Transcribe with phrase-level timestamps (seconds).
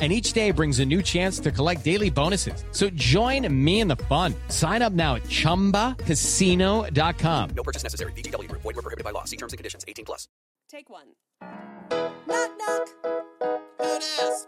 [0.00, 2.62] and each day brings a new chance to collect daily bonuses.
[2.70, 4.32] So join me in the fun.
[4.46, 7.50] Sign up now at ChumbaCasino.com.
[7.56, 8.12] No purchase necessary.
[8.12, 8.62] VGW Group.
[8.62, 9.24] Void were prohibited by law.
[9.24, 9.84] See terms and conditions.
[9.88, 10.28] 18 plus.
[10.70, 11.08] Take one.
[11.40, 12.88] Knock, knock.
[13.80, 14.46] Who dis?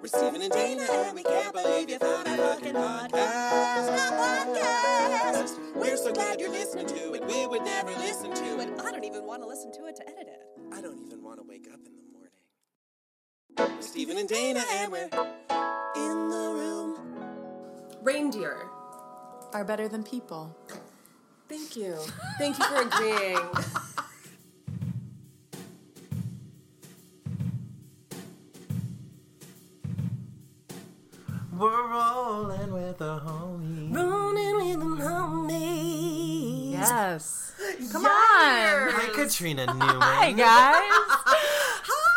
[0.00, 3.90] We're Stephen and Dana, and we can't believe you found our fucking podcast.
[3.90, 5.58] Our podcast.
[5.74, 7.26] We're so glad you're listening to it.
[7.26, 8.70] We would never listen to it.
[8.80, 10.40] I don't even want to listen to it to edit it.
[10.72, 12.09] I don't even want to wake up in the morning.
[13.58, 16.98] We're Stephen and Dana, and we're in the room.
[18.02, 18.66] Reindeer
[19.52, 20.56] are better than people.
[21.48, 21.96] Thank you.
[22.38, 23.38] Thank you for agreeing.
[31.52, 33.94] We're rolling with the homie.
[33.94, 36.72] Rolling with the homie.
[36.72, 37.52] Yes.
[37.92, 38.06] Come Yes.
[38.06, 38.92] on.
[38.92, 40.00] Hi, Katrina Newman.
[40.00, 40.38] Hi, guys.
[40.80, 42.09] Hi.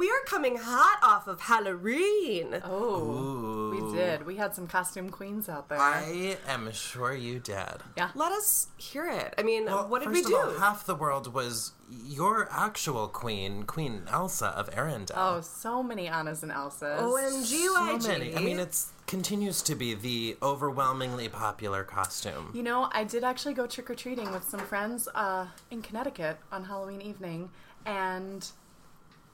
[0.00, 2.60] Okay, we are coming hot off of Halloween.
[2.64, 4.26] Oh, we did.
[4.26, 5.78] We had some costume queens out there.
[5.78, 7.82] I am sure you did.
[7.96, 8.10] yeah.
[8.14, 9.34] Let us hear it.
[9.38, 10.36] I mean, Well, what did first we do?
[10.36, 15.12] Of all, half the world was your actual queen, Queen Elsa of Arendelle.
[15.16, 16.98] Oh, so many Annas and Elsas.
[17.00, 18.36] OMG, so many.
[18.36, 18.76] I mean, it
[19.06, 22.50] continues to be the overwhelmingly popular costume.
[22.54, 26.38] You know, I did actually go trick or treating with some friends uh, in Connecticut
[26.52, 27.50] on Halloween evening,
[27.84, 28.48] and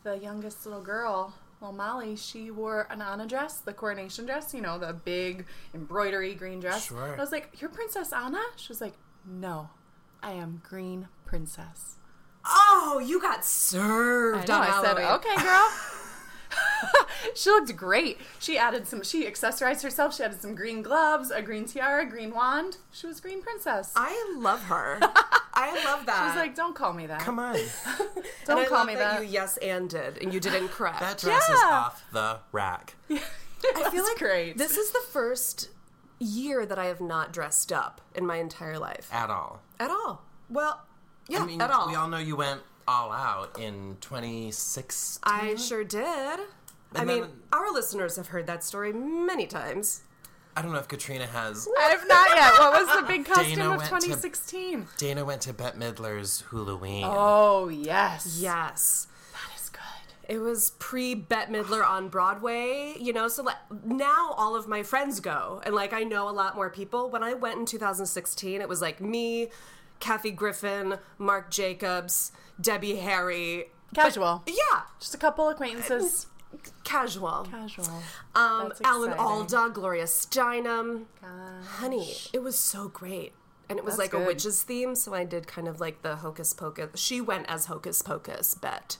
[0.06, 4.60] the youngest little girl, well, Molly, she wore an Anna dress, the coronation dress, you
[4.60, 6.86] know, the big embroidery green dress.
[6.86, 7.16] Sure.
[7.16, 9.68] I was like, "You're Princess Anna?" She was like, "No,
[10.22, 11.96] I am Green Princess."
[12.44, 14.62] Oh, you got served I know.
[14.62, 15.68] on I said, "Okay, girl."
[17.34, 18.18] she looked great.
[18.38, 19.02] She added some.
[19.02, 20.14] She accessorized herself.
[20.16, 22.78] She added some green gloves, a green tiara, a green wand.
[22.92, 23.92] She was Green Princess.
[23.96, 24.98] I love her.
[25.58, 26.28] I love that.
[26.32, 27.20] She's like, "Don't call me that.
[27.20, 27.54] Come on.
[28.44, 29.20] Don't and I call love me that.
[29.20, 31.00] that." You yes and did, and you didn't correct.
[31.00, 32.94] That dress is off the rack.
[33.10, 34.58] I feel like great.
[34.58, 35.70] this is the first
[36.18, 39.60] year that I have not dressed up in my entire life At all.
[39.80, 40.22] at all.
[40.48, 40.82] Well,
[41.28, 41.88] yeah, I mean, at all.
[41.88, 45.20] we all know you went all out in 2016.
[45.24, 46.02] I sure did.
[46.02, 46.38] I
[46.94, 50.02] And mean, our listeners have heard that story many times.
[50.56, 51.68] I don't know if Katrina has.
[51.78, 52.52] I have not yet.
[52.58, 54.86] What was the big costume Dana of went to- 2016?
[54.96, 57.04] Dana went to Bette Midler's Halloween.
[57.06, 59.06] Oh yes, Yes.
[59.32, 59.80] that is good.
[60.34, 64.82] It was pre Bette Midler on Broadway, you know, so like now all of my
[64.82, 67.10] friends go and like I know a lot more people.
[67.10, 69.48] When I went in 2016, it was like me,
[70.00, 73.66] Kathy Griffin, Marc Jacobs, Debbie Harry.
[73.94, 74.42] Casual.
[74.46, 76.26] Yeah, Just a couple acquaintances.
[76.84, 77.46] casual.
[77.50, 78.02] Casual.
[78.34, 79.12] Um, Alan.
[79.12, 81.04] Alda, Gloria Steinem.
[81.20, 81.64] Gosh.
[81.78, 83.32] Honey, it was so great.
[83.68, 84.26] And it was That's like a good.
[84.28, 86.90] witch's theme, so I did kind of like the Hocus Pocus.
[87.00, 88.98] She went as Hocus Pocus, Bet,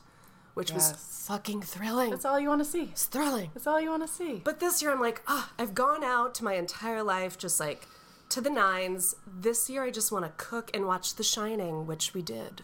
[0.55, 0.93] which was
[1.27, 2.11] fucking thrilling.
[2.11, 2.83] That's all you want to see.
[2.91, 3.50] It's thrilling.
[3.55, 4.41] That's all you want to see.
[4.45, 7.87] But this year, I'm like, ah, I've gone out to my entire life just like
[8.31, 9.15] to the nines.
[9.27, 12.62] This year, I just want to cook and watch The Shining, which we did.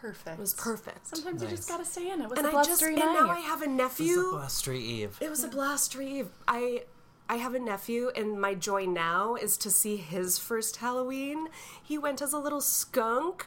[0.00, 0.38] Perfect.
[0.38, 1.06] It was perfect.
[1.08, 2.20] Sometimes you just gotta stay in.
[2.22, 4.06] It was and a I just blustery and now I have a nephew.
[4.06, 4.30] It was a nephew.
[4.32, 5.18] blustery eve.
[5.20, 6.28] It was a blustery eve.
[6.46, 6.84] I
[7.30, 11.48] I have a nephew, and my joy now is to see his first Halloween.
[11.82, 13.46] He went as a little skunk.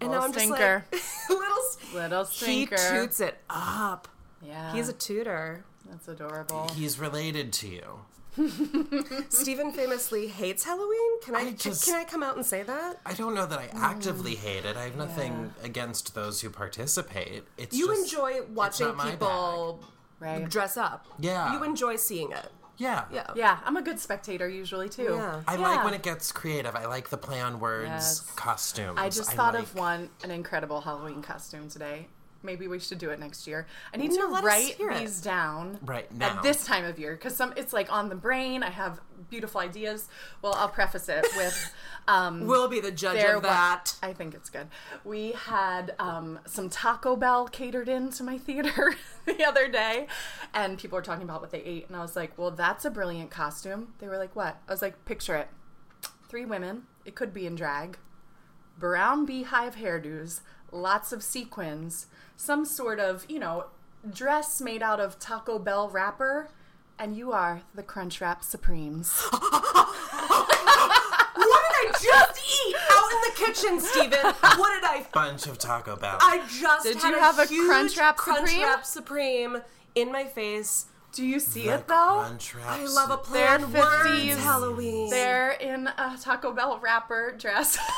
[0.00, 0.84] And Little now I'm stinker.
[0.92, 2.76] just like little s- Little He stinker.
[2.76, 4.08] toots it up.
[4.42, 5.64] yeah, He's a tutor.
[5.88, 6.68] that's adorable.
[6.74, 8.00] He's related to you.
[9.28, 11.20] Stephen famously hates Halloween.
[11.22, 13.00] Can I, I just- can I come out and say that?
[13.06, 13.80] I don't know that I Mm.
[13.80, 14.76] actively hate it.
[14.76, 17.44] I have nothing against those who participate.
[17.56, 19.84] It's You just- enjoy watching not people
[20.20, 20.48] Right.
[20.48, 21.06] dress up.
[21.18, 21.52] Yeah.
[21.56, 22.50] You enjoy seeing it.
[22.76, 23.04] Yeah.
[23.12, 23.30] Yeah.
[23.36, 25.14] Yeah, I'm a good spectator usually too.
[25.16, 25.42] Yeah.
[25.46, 25.60] I Yeah.
[25.68, 26.74] like when it gets creative.
[26.74, 28.20] I like the play on words, Yes.
[28.34, 28.98] costumes.
[28.98, 32.08] I just thought like- of one, an incredible Halloween costume today.
[32.44, 33.66] Maybe we should do it next year.
[33.92, 36.36] I need No, to write these down Right now.
[36.36, 38.62] at this time of year because some it's like on the brain.
[38.62, 39.00] I have
[39.30, 40.08] beautiful ideas.
[40.42, 41.74] Well, I'll preface it with
[42.08, 43.94] um, We'll be the judge there of wa- that.
[44.02, 44.68] I think it's good.
[45.04, 48.94] We had um, some Taco Bell catered into my theater
[49.24, 50.06] the other day,
[50.52, 52.90] and people were talking about what they ate, and I was like, "Well, that's a
[52.90, 55.48] brilliant costume." They were like, "What?" I was like, "Picture it:
[56.28, 56.82] three women.
[57.06, 57.98] It could be in drag,
[58.78, 60.40] brown beehive hairdos,
[60.72, 63.66] lots of sequins, some sort of you know
[64.10, 66.48] dress made out of Taco Bell wrapper."
[66.96, 69.20] And you are the Crunchwrap Supremes.
[71.36, 74.34] What did I just eat out in the kitchen, Steven?
[74.58, 75.06] What did I?
[75.12, 76.18] Bunch of Taco Bell.
[76.20, 78.46] I just Did had you have a huge Crunchwrap Supreme?
[78.46, 79.62] Crunchwrap Supreme
[79.94, 80.86] in my face.
[81.12, 81.94] Do you see The it though?
[82.66, 84.36] I love a They're planned words 50s.
[84.38, 85.10] Halloween.
[85.10, 87.78] They're in a Taco Bell wrapper dress.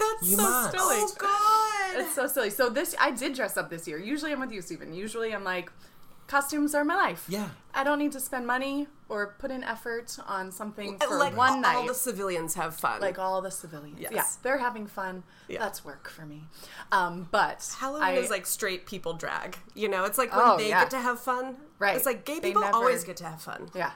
[0.00, 0.70] That's You so must.
[0.72, 0.96] silly.
[0.98, 2.00] Oh God.
[2.00, 2.50] it's so silly.
[2.50, 3.98] So this, I did dress up this year.
[3.98, 4.92] Usually I'm with you, Stephen.
[4.94, 5.70] Usually I'm like,
[6.26, 7.24] costumes are my life.
[7.28, 7.48] Yeah.
[7.74, 11.50] I don't need to spend money or put in effort on something for like one
[11.54, 11.74] all, night.
[11.76, 13.00] all the civilians have fun.
[13.00, 13.98] like all the civilians.
[14.00, 14.12] Yes.
[14.14, 15.24] Yeah, they're having fun.
[15.48, 16.44] That's work for me.
[16.92, 19.58] Um, but Halloween I- is like straight people drag.
[19.74, 20.82] You know, it's like when Oh, they yeah.
[20.82, 21.56] get to have fun.
[21.80, 21.96] Right.
[21.96, 23.68] It's like gay They people never- always get to have fun.
[23.74, 23.90] yeah,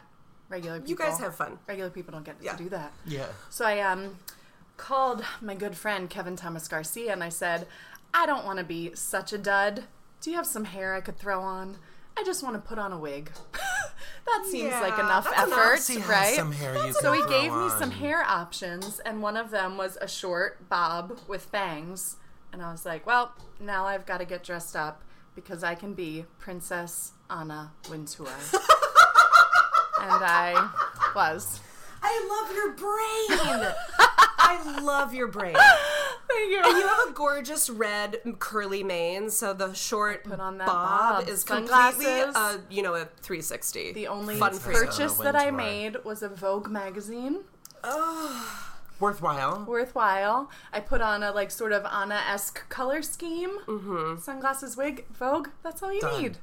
[0.48, 0.90] regular people.
[0.90, 1.58] You guys have fun.
[1.68, 2.52] Regular people don't get Yeah.
[2.56, 2.92] to do that.
[3.06, 3.26] Yeah.
[3.50, 4.18] So I um
[4.84, 7.66] called my good friend Kevin Thomas Garcia and I said,
[8.12, 9.84] I don't want to be such a dud.
[10.20, 11.78] Do you have some hair I could throw on?
[12.18, 13.30] I just want to put on a wig.
[14.26, 15.58] that seems like Yeah, enough enough.
[15.58, 16.34] effort, She right?
[16.36, 19.78] some hair you so he throw gave me some hair options, and one of them
[19.78, 22.16] was a short bob with bangs.
[22.52, 25.02] And I was like, well, now I've got to get dressed up
[25.34, 28.26] because I can be Princess Anna Wintour.
[29.98, 30.70] and I
[31.16, 31.60] was.
[32.02, 33.74] I love your brain.
[34.46, 35.56] I love your brain.
[36.28, 36.62] Thank you.
[36.64, 41.20] And you have a gorgeous red curly mane, so the short put on that bob,
[41.20, 41.28] bob.
[41.28, 41.96] is Sunglasses.
[42.02, 43.92] completely, uh, you know, a 360.
[43.92, 47.40] The only fun purchase that I made was a Vogue magazine.
[49.00, 49.64] Worthwhile.
[49.66, 50.50] Worthwhile.
[50.72, 53.58] I put on a like sort of Anna esque color scheme.
[53.66, 54.20] Mm-hmm.
[54.20, 55.48] Sunglasses, wig, Vogue.
[55.62, 56.22] That's all you Done.
[56.22, 56.38] need.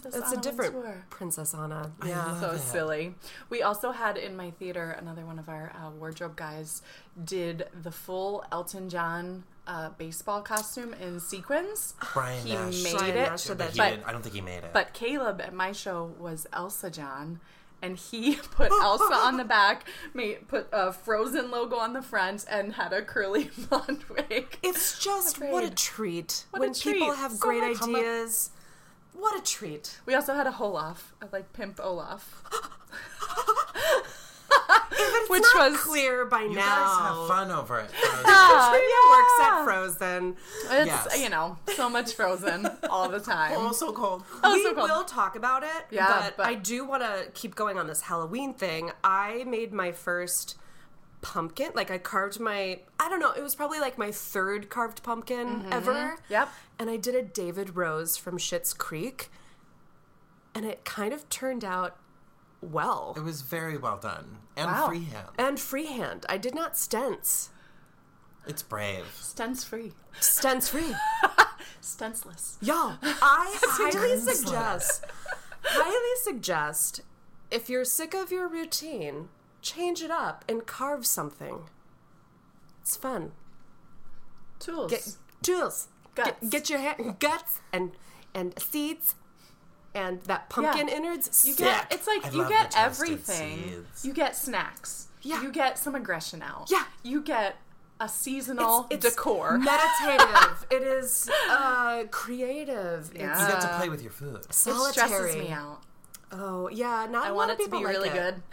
[0.00, 1.04] Princess It's Anna a different Wintour.
[1.10, 1.92] Princess Anna.
[2.06, 2.40] Yeah.
[2.40, 3.14] So silly.
[3.50, 6.82] We also had in my theater another one of our uh, wardrobe guys
[7.24, 11.94] did the full Elton John uh, baseball costume in sequins.
[12.12, 12.82] Brian he Nash.
[12.82, 14.70] made Brian it, Nash did But that he but I don't think he made it.
[14.72, 17.38] But Caleb at my show was Elsa John,
[17.80, 19.84] and he put Elsa on the back,
[20.14, 24.58] made put a Frozen logo on the front, and had a curly blonde wig.
[24.64, 27.18] It's just what a treat What a when people treat.
[27.18, 27.92] have So great much fun.
[29.22, 29.32] Ideas.
[29.32, 29.98] What a treat!
[30.06, 32.42] We also had a Olaf, a, like pimp Olaf,
[34.94, 36.56] It's which not was clear by you now.
[36.56, 37.90] guys have fun over it.
[38.24, 39.10] Ah, Katrina yeah.
[39.10, 40.36] works at Frozen.
[40.70, 41.20] It's Yes.
[41.22, 43.52] you know so much Frozen all the time.
[43.56, 44.22] oh, so cold.
[44.44, 44.84] Oh, we so cool.
[44.84, 48.02] will talk about it, Yeah, but, but- I do want to keep going on this
[48.02, 48.90] Halloween thing.
[49.02, 50.56] I made my first
[51.22, 51.70] pumpkin.
[51.74, 55.64] Like I carved my, I don't know, it was probably like my third carved pumpkin
[55.70, 55.92] ever.
[55.94, 56.32] Mm-hmm.
[56.32, 56.48] Yep.
[56.78, 59.30] And I did a David Rose from Schitt's Creek,
[60.54, 61.96] and it kind of turned out
[62.60, 63.14] well.
[63.16, 64.38] It was very well done.
[64.56, 64.88] And Wow.
[64.88, 65.28] freehand.
[65.38, 66.26] And freehand.
[66.28, 67.48] I did not stents.
[68.46, 69.04] It's brave.
[69.20, 70.94] Stents free, Stents free.
[71.80, 72.58] stentless.
[72.60, 75.04] Y'all, I highly suggest,
[75.62, 77.02] highly suggest,
[77.52, 79.28] if you're sick of your routine,
[79.62, 81.60] change it up and carve something.
[82.82, 83.32] It's fun.
[84.58, 84.90] Tools.
[84.90, 85.88] Get tools.
[86.14, 86.30] Guts.
[86.42, 87.92] Get, get your hair, guts and
[88.34, 89.14] and seeds
[89.94, 90.96] and that pumpkin Yeah.
[90.96, 91.44] innards.
[91.46, 91.98] You get Sick.
[91.98, 93.62] it's like I you get everything.
[93.62, 94.04] seeds.
[94.04, 95.08] You get snacks.
[95.22, 95.42] Yeah.
[95.42, 96.68] You get some aggression out.
[96.70, 96.84] Yeah.
[97.02, 97.56] You get
[98.00, 99.58] a seasonal It's- it's decor.
[99.58, 100.66] meditative.
[100.70, 103.12] it is uh, creative.
[103.14, 103.40] Yeah.
[103.40, 104.36] You get to play with your food.
[104.44, 105.08] it Solitary.
[105.08, 105.82] stresses me out.
[106.32, 108.14] Oh yeah, not I a want lot it of to be like really it.
[108.14, 108.42] good.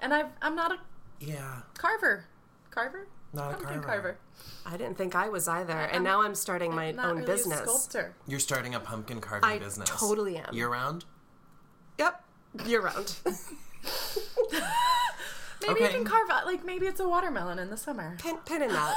[0.00, 0.78] and I I'm not a
[1.20, 1.62] Yeah.
[1.78, 2.24] carver.
[2.70, 3.06] Carver?
[3.32, 4.18] Not a Pumpkin carver.
[4.64, 7.60] I didn't think I was either, and now I'm starting my Not own really business.
[7.60, 8.14] a sculptor.
[8.26, 9.88] You're starting a pumpkin carving I business.
[9.90, 10.52] totally am.
[10.54, 11.04] Year round?
[11.98, 12.22] Yep,
[12.66, 13.16] year round.
[15.66, 18.16] Maybe you can carve out like maybe it's a watermelon in the summer.
[18.20, 18.94] pin, pin in that.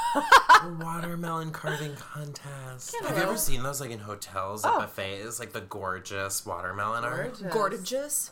[0.79, 2.95] Watermelon carving contest.
[3.07, 4.79] Have you ever seen those like in hotels at Oh.
[4.79, 5.39] buffets?
[5.39, 7.41] Like the gorgeous watermelon art?
[7.49, 8.31] Gorgeous.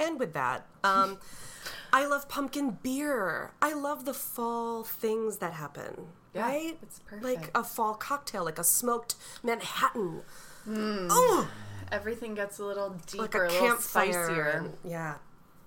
[0.00, 1.18] And with that, um,
[1.92, 3.52] I love pumpkin beer.
[3.62, 6.06] I love the fall things that happen.
[6.34, 6.78] Yeah, right?
[6.82, 10.22] it's Like a fall cocktail, like a smoked Manhattan,
[10.68, 11.48] Oh,
[11.92, 14.12] Everything gets a little deeper, like a a little campfire.
[14.12, 14.70] spicier.
[14.84, 15.16] yeah.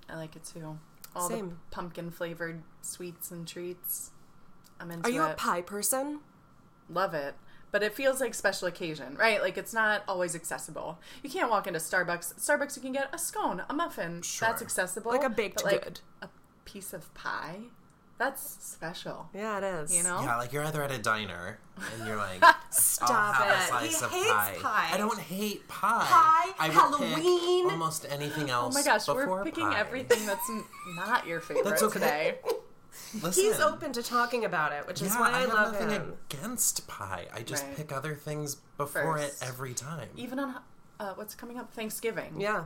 [0.09, 0.77] I like it too.
[1.15, 1.49] All Same.
[1.49, 4.11] the pumpkin flavored sweets and treats.
[4.79, 5.11] I'm into it.
[5.11, 5.31] Are you it.
[5.31, 6.21] a pie person?
[6.89, 7.35] Love it.
[7.73, 9.41] But it feels like special occasion, right?
[9.41, 10.99] Like it's not always accessible.
[11.23, 12.35] You can't walk into Starbucks.
[12.39, 14.21] Starbucks, you can get a scone, a muffin.
[14.21, 14.47] Sure.
[14.47, 15.99] That's accessible, Like a baked but, like, good.
[16.21, 16.29] a
[16.63, 17.57] piece of pie.
[18.19, 19.27] That's special.
[19.33, 19.97] Yeah, it is.
[19.97, 20.21] You know?
[20.21, 21.57] Yeah, like you're either at a diner
[21.97, 23.63] and you're like, Stop I'll have it.
[23.63, 24.55] a slice He of hates pie.
[24.61, 24.89] pie.
[24.93, 26.05] I don't hate pie.
[26.07, 27.71] Pie, I Halloween.
[27.71, 28.75] Almost anything else.
[28.75, 29.79] Oh my gosh, we're picking pie.
[29.79, 30.47] everything that's
[30.95, 31.93] not your favorite That's okay.
[31.99, 32.35] today.
[33.21, 35.89] Listen, He's open to talking about it, which is why I, I have love nothing
[35.89, 36.13] him.
[36.31, 37.27] against pie.
[37.33, 37.75] I just Right.
[37.77, 39.41] pick other things before First.
[39.43, 40.09] it every time.
[40.15, 40.55] Even on
[40.99, 42.39] uh, what's coming up, Thanksgiving.
[42.39, 42.65] Yeah.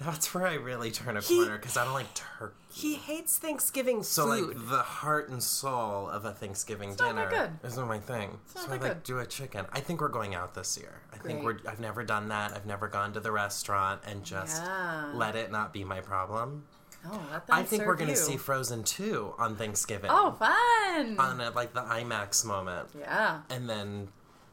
[0.00, 2.54] That's where I really turn a He- corner because I don't like turkey.
[2.70, 4.56] He hates Thanksgiving so food.
[4.56, 7.68] like the heart and soul of a Thanksgiving not dinner that good.
[7.68, 8.38] isn't my thing.
[8.54, 9.02] not so I like good.
[9.02, 9.66] do a chicken.
[9.72, 11.00] I think we're going out this year.
[11.12, 11.58] I think we're.
[11.66, 12.52] I've never done that.
[12.52, 15.10] I've never gone to the restaurant and just Yeah.
[15.14, 16.66] let it not be my problem.
[17.06, 20.10] Oh, I think we're gonna see Frozen two on Thanksgiving.
[20.12, 21.18] Oh, fun!
[21.18, 24.08] on a, like the IMAX moment, yeah, and then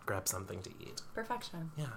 [0.05, 1.01] grab something to eat.
[1.13, 1.71] perfection.
[1.77, 1.87] Yeah.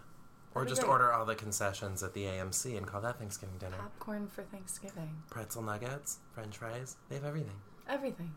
[0.54, 0.90] Or just great.
[0.90, 3.76] order all the concessions at the AMC and call that Thanksgiving dinner.
[3.76, 5.22] Popcorn for Thanksgiving.
[5.30, 7.60] Pretzel nuggets, French fries, they have everything.
[7.88, 8.32] Everything.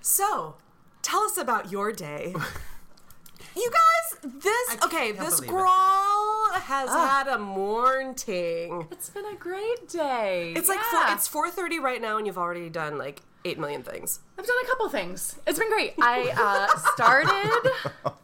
[0.00, 0.56] So,
[1.00, 2.34] tell us about your day.
[3.56, 5.56] you guys, this okay, this believe it.
[5.56, 6.17] girl
[6.62, 7.08] has Ah.
[7.08, 8.86] had a morning.
[8.90, 10.52] It's been a great day.
[10.56, 11.06] It's like Yeah.
[11.06, 14.20] four, it's four thirty right now, and you've already done like eight million things.
[14.38, 15.36] I've done a couple things.
[15.46, 15.94] It's been great.
[16.00, 17.70] I uh, started,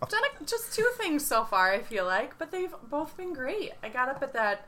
[0.08, 1.72] done a, just two things so far.
[1.72, 3.72] I feel like, but they've both been great.
[3.82, 4.66] I got up at that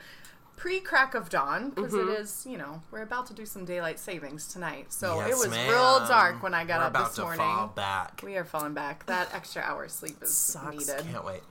[0.56, 2.22] pre crack of dawn because Mm-hmm.
[2.22, 5.48] is, you know, we're about to do some daylight savings tonight, so Yes, it was
[5.50, 5.68] ma'am.
[5.68, 7.66] real dark when I got We're up about this morning to morning.
[7.66, 8.20] fall back.
[8.24, 9.04] We are falling back.
[9.06, 10.76] That extra hour of sleep is Sucks.
[10.76, 11.04] needed.
[11.12, 11.42] Can't wait.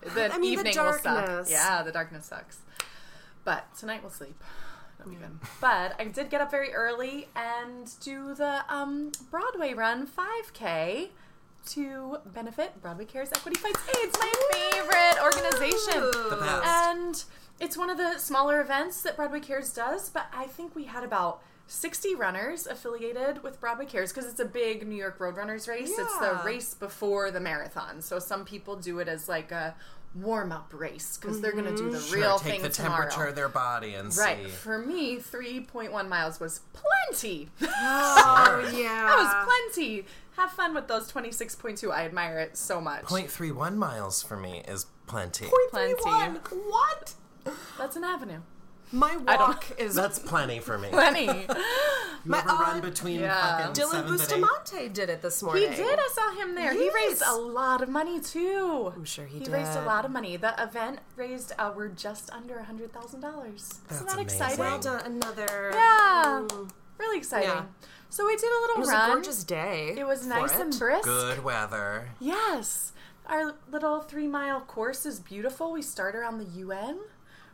[0.14, 1.50] The I mean, the evening will suck.
[1.50, 2.58] Yeah, the darkness sucks.
[3.44, 4.42] But tonight we'll sleep.
[4.98, 5.18] That'll be.
[5.60, 11.08] But I did get up very early and do the um, Broadway Run 5K
[11.70, 16.00] to benefit Broadway Cares Equity Fights AIDS, my favorite organization.
[16.30, 16.66] The best.
[16.66, 17.24] And
[17.60, 21.04] it's one of the smaller events that Broadway Cares does, but I think we had
[21.04, 25.92] about 60 runners affiliated with Broadway Cares because it's a big New York Roadrunners race.
[25.96, 28.00] It's the race before the marathon.
[28.00, 29.74] So some people do it as like a
[30.14, 32.08] warm up race because they're going to do the mm-hmm.
[32.08, 33.02] Sure, real take thing the tomorrow.
[33.02, 34.46] temperature of their body and Right.
[34.46, 34.50] see.
[34.50, 37.50] For me, 3.1 miles was plenty.
[37.62, 40.06] Oh yeah, that was plenty.
[40.36, 41.92] Have fun with those 26.2.
[41.92, 43.04] I admire it so much.
[43.04, 45.46] 0.31 miles for me is plenty.
[45.70, 46.02] Plenty.
[46.02, 47.14] What?
[47.76, 48.40] That's an avenue.
[48.92, 50.88] My walk is That's plenty for me.
[50.88, 51.46] Plenty.
[52.24, 53.58] You ever uh, run between yeah.
[53.70, 54.28] fucking Dylan seventh and eighth?
[54.30, 55.70] Bustamante did it this morning.
[55.70, 55.98] He did.
[55.98, 56.72] I saw him there.
[56.74, 58.92] He raised a lot of money too.
[58.94, 59.48] I'm sure he did.
[59.48, 60.36] He raised a lot of money.
[60.36, 63.80] The event raised uh, we're just under a hundred thousand dollars.
[63.90, 64.20] Isn't that amazing.
[64.20, 64.58] exciting?
[64.58, 65.70] Well done, another.
[65.72, 66.46] Yeah,
[66.98, 67.48] really exciting.
[67.48, 67.64] Yeah.
[68.10, 69.10] So we did a little It was run.
[69.10, 69.94] a gorgeous day.
[69.96, 70.60] It was for nice it.
[70.60, 71.04] and brisk.
[71.04, 72.10] Good weather.
[72.20, 72.92] Yes.
[73.26, 75.72] Our little three mile course is beautiful.
[75.72, 76.98] We start around the UN,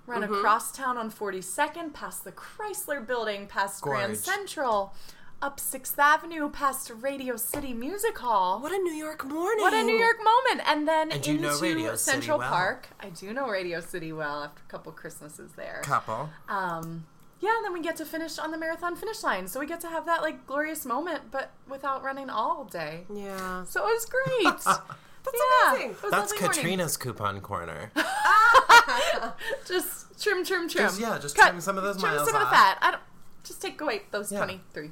[0.06, 0.34] run Mm-hmm.
[0.34, 4.94] across town on 42nd, past the Chrysler building, past Grand Central,
[5.42, 8.60] up 6th Avenue, past Radio City Music Hall.
[8.60, 9.60] What a New York morning!
[9.62, 10.68] What a New York moment!
[10.68, 12.48] And then And into know Radio City Central well.
[12.50, 12.88] Park.
[13.00, 15.80] I do know Radio City well after a couple Christmases there.
[15.84, 16.30] Couple.
[16.48, 17.04] Um,
[17.40, 19.46] yeah, and then we get to finish on the marathon finish line.
[19.48, 23.04] So we get to have that like glorious moment, but without running all day.
[23.12, 23.64] Yeah.
[23.64, 24.76] So it was great.
[25.24, 25.40] That's
[25.72, 25.90] amazing.
[25.90, 26.60] It was a That's lovely morning.
[26.62, 27.90] Katrina's coupon corner.
[29.66, 30.84] Just trim, trim, trim.
[30.84, 32.52] Just- yeah, just trim some of those trim miles some of the off.
[32.52, 32.78] fat.
[32.82, 33.02] I don't.
[33.42, 34.38] Just take away those Yeah.
[34.38, 34.90] twenty-three.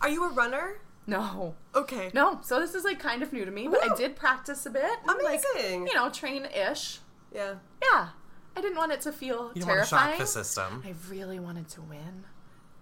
[0.00, 0.80] Are you a runner?
[1.06, 2.10] No, Okay.
[2.14, 2.40] no.
[2.42, 4.84] So this is like kind of new to me, but I did practice a bit.
[5.08, 5.86] and, like, Amazing.
[5.88, 7.00] you know, train-ish.
[7.34, 7.54] Yeah.
[7.82, 8.08] Yeah.
[8.56, 10.10] I didn't want it to feel You don't want to terrifying.
[10.12, 10.82] shock the system.
[10.86, 12.24] I really wanted to win.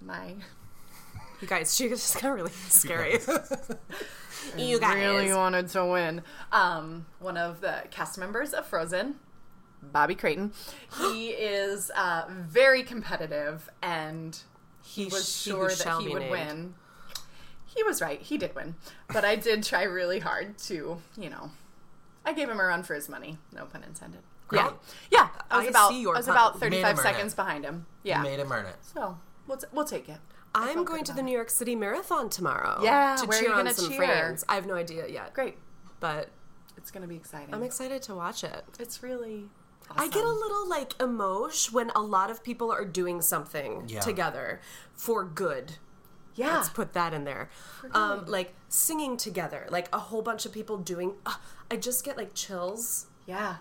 [0.02, 0.34] My
[1.40, 3.18] You guys, she just got really scary.
[4.56, 4.94] you guys.
[4.96, 6.22] really wanted to win.
[6.52, 9.16] Um, one of the cast members of Frozen,
[9.82, 10.52] Bobby Creighton,
[11.00, 14.38] he is uh, very competitive, and
[14.82, 16.30] he was He who sure that he would named.
[16.30, 16.74] win.
[17.66, 18.20] He was right.
[18.20, 18.74] He did win,
[19.12, 21.50] but I did try really hard to, you know,
[22.24, 23.38] I gave him a run for his money.
[23.52, 24.20] No pun intended.
[24.52, 24.70] Yeah,
[25.10, 25.28] yeah.
[25.50, 26.34] I was I about see your I was pun.
[26.34, 27.86] about thirty five seconds behind him.
[28.02, 28.22] You Yeah.
[28.22, 28.76] made him earn it.
[28.80, 30.16] So we'll t- we'll take it.
[30.54, 31.24] I I'm going to the it.
[31.24, 32.80] New York City Marathon tomorrow.
[32.82, 33.98] Yeah, to where are you on gonna some cheer?
[33.98, 34.44] friends.
[34.48, 35.34] I have no idea yet.
[35.34, 35.56] Great.
[36.00, 36.30] but
[36.76, 37.54] It's gonna be exciting.
[37.54, 38.64] I'm excited to watch it.
[38.78, 39.50] It's really.
[39.96, 44.00] I get a little like emotion when a lot of people are doing something Yeah.
[44.00, 44.60] together
[44.94, 45.76] for good.
[46.34, 46.56] Yeah.
[46.58, 47.50] Let's put that in there.
[47.92, 51.14] Um, like singing together, like a whole bunch of people doing.
[51.26, 51.34] Uh,
[51.70, 53.06] I just get like chills.
[53.26, 53.56] Yeah.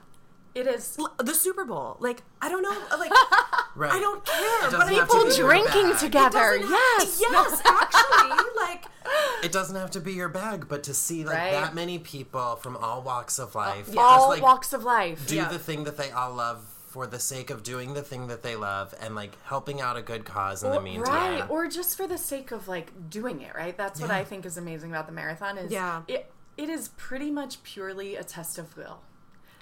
[0.53, 0.95] It is.
[0.99, 3.11] L- The Super Bowl, like I don't know, like
[3.77, 3.91] Right.
[3.93, 4.61] I don't care.
[4.71, 6.57] doesn't but have to People drinking together.
[6.57, 7.19] Doesn't have- Yes.
[7.21, 8.85] yes, actually, like
[9.43, 11.51] it doesn't have to be your bag, but to see like Right.
[11.51, 15.27] that many people from all walks of life, All just, like, walks of life.
[15.27, 15.47] do Yeah.
[15.47, 18.55] the thing that they all love for the sake of doing the thing that they
[18.55, 21.41] love and like helping out a good cause in the meantime.
[21.41, 23.77] Right, or just for the sake of like doing it, right?
[23.77, 26.01] That's what I think is amazing about the marathon is Yeah.
[26.07, 29.01] it it is pretty much purely a test of will.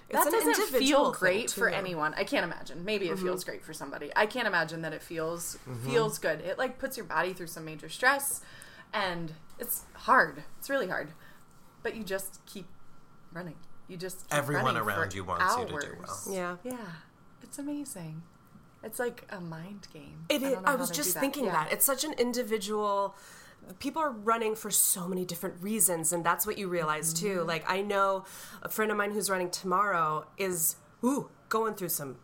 [0.10, 1.62] It's that an doesn't individual feel thing, great too.
[1.62, 2.14] for anyone.
[2.16, 2.86] I can't imagine.
[2.86, 3.26] Maybe it mm-hmm.
[3.26, 4.12] feels great for somebody.
[4.16, 5.90] I can't imagine that it feels mm-hmm.
[5.90, 6.42] feels good.
[6.42, 8.42] It like puts your body through some major stress
[8.94, 10.44] and it's hard.
[10.60, 11.10] It's really hard.
[11.82, 12.68] But you just keep
[13.34, 13.56] running.
[13.88, 16.24] You just keep Everyone around for you wants you to do hours.
[16.28, 16.36] well.
[16.36, 16.58] Yeah.
[16.64, 16.78] Yeah.
[17.44, 18.24] It's amazing.
[18.84, 20.26] It's like a mind game.
[20.30, 20.58] It I is.
[20.66, 21.20] I, was just that.
[21.20, 21.52] thinking Yeah.
[21.54, 21.74] that.
[21.74, 23.16] It's such an individual.
[23.80, 27.40] People are running for so many different reasons, and that's what you realize too.
[27.40, 27.48] Mm-hmm.
[27.48, 28.26] Like I know
[28.62, 32.18] a friend of mine who's running tomorrow is ooh going through some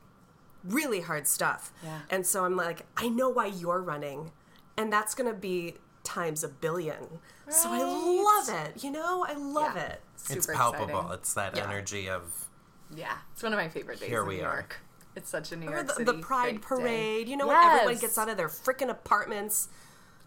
[0.63, 1.99] really hard stuff, Yeah.
[2.09, 4.31] and so I'm like, I know why you're running,
[4.77, 7.19] and that's gonna be times a billion.
[7.49, 8.83] So I love it.
[8.83, 9.83] You know, I love Yeah.
[9.83, 10.01] it.
[10.29, 10.85] It's palpable.
[10.85, 11.11] exciting.
[11.13, 11.63] It's that Yeah.
[11.63, 12.47] energy of
[12.93, 14.53] Yeah, it's one of my favorite days Here in we New are.
[14.53, 14.77] York.
[15.15, 17.25] It's such a New York the, City the Pride Parade.
[17.25, 17.31] day.
[17.31, 19.67] You know, when everyone gets out of their freaking apartments.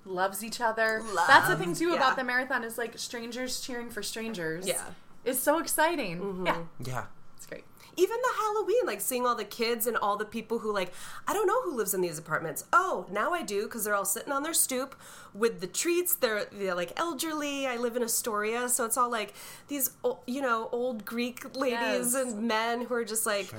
[0.04, 1.02] Loves each other.
[1.26, 1.96] That's the thing too yeah.
[1.96, 4.66] about the marathon is like strangers cheering for strangers.
[4.66, 4.74] Yeah.
[4.74, 4.90] Mm-hmm.
[5.30, 6.44] it's so exciting.
[6.46, 7.04] Yeah, yeah.
[7.36, 7.64] it's great.
[7.96, 10.92] even the Halloween, like seeing all the kids and all the people who like,
[11.28, 12.64] I don't know who lives in these apartments.
[12.72, 14.94] Oh, now I do because they're all sitting on their stoop
[15.32, 16.14] with the treats.
[16.14, 17.66] They're they're like elderly.
[17.66, 19.32] I live in Astoria, so it's all like
[19.68, 19.90] these,
[20.26, 22.14] you know, old Greek ladies Yes.
[22.14, 23.52] and men who are just like.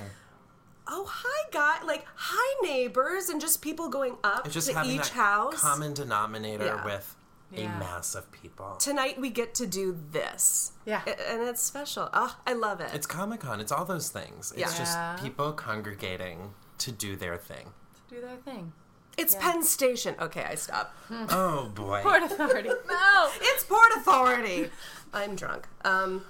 [0.88, 4.92] Oh hi guy like hi neighbors and just people going up It's just to having
[4.92, 5.60] each that house.
[5.60, 6.84] common denominator Yeah.
[6.84, 7.16] with
[7.50, 7.74] Yeah.
[7.76, 8.76] a mass of people.
[8.76, 10.72] Tonight we get to do this.
[10.84, 11.00] Yeah.
[11.06, 12.08] A- and it's special.
[12.12, 12.92] Oh, I love it.
[12.94, 13.60] It's Comic Con.
[13.60, 14.52] It's all those things.
[14.56, 14.78] It's Yeah.
[14.78, 17.72] just people congregating to do their thing.
[18.08, 18.72] To do their thing.
[19.16, 20.14] It's Penn Station.
[20.20, 20.94] Okay, I stop.
[21.30, 22.00] Oh boy.
[22.04, 22.68] Port Authority.
[22.88, 23.30] no.
[23.40, 24.70] It's Port Authority.
[25.14, 25.66] I'm drunk.
[25.84, 26.24] Um,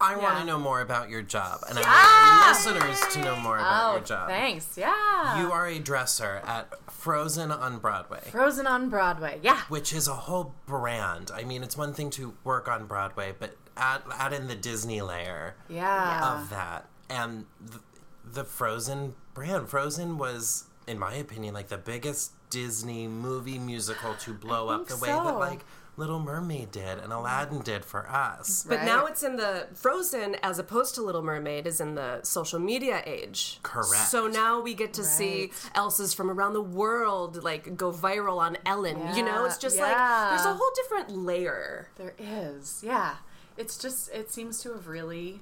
[0.00, 3.56] I want to know more about your job, and I want listeners to know more
[3.56, 4.28] about Oh, your job.
[4.28, 4.76] thanks.
[4.76, 5.40] Yeah.
[5.40, 9.40] You are a dresser at Frozen on Broadway, Frozen on Broadway.
[9.42, 9.62] Yeah.
[9.68, 11.30] which is a whole brand.
[11.34, 15.00] I mean, it's one thing to work on Broadway, but add, add in the Disney
[15.00, 16.34] layer Yeah.
[16.34, 16.88] of that.
[17.08, 17.80] And the,
[18.24, 19.68] the Frozen brand.
[19.70, 24.96] Frozen was, in my opinion, like the biggest Disney movie musical to blow up the
[24.96, 25.60] way that, like,
[25.98, 28.64] Little Mermaid did and Aladdin did for us.
[28.68, 28.84] but Right.
[28.86, 33.02] now it's in the Frozen as opposed to Little Mermaid is in the social media
[33.06, 33.60] age.
[33.62, 34.08] Correct.
[34.08, 38.58] So now we get to see Elsa's from around the world like go viral on
[38.66, 39.14] Ellen.
[39.16, 39.84] you know, it's just yeah.
[39.84, 41.88] like there's a whole different layer.
[41.96, 43.16] There is, yeah.
[43.56, 45.40] It's just it seems to have really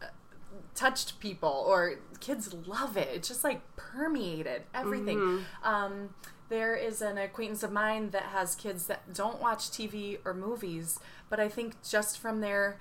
[0.00, 0.06] uh,
[0.76, 3.08] touched people, or kids love it.
[3.12, 5.18] It's just like permeated everything.
[5.18, 5.68] Mm-hmm.
[5.68, 6.10] Um,
[6.48, 10.98] there is an acquaintance of mine that has kids that don't watch TV or movies,
[11.28, 12.78] but I think just from their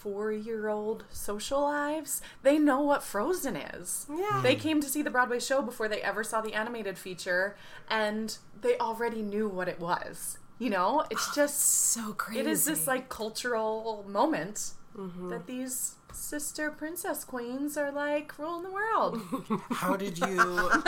[0.00, 4.06] four-year-old social lives, they know what Frozen is.
[4.08, 4.40] Yeah.
[4.42, 7.56] They came to see the Broadway show before they ever saw the animated feature,
[7.88, 10.38] and they already knew what it was.
[10.58, 12.40] You know, it's oh, just So crazy.
[12.40, 15.30] it is this like cultural moment mm-hmm.
[15.30, 19.20] that these sister princess queens are like ruling the world.
[19.70, 20.70] How did you.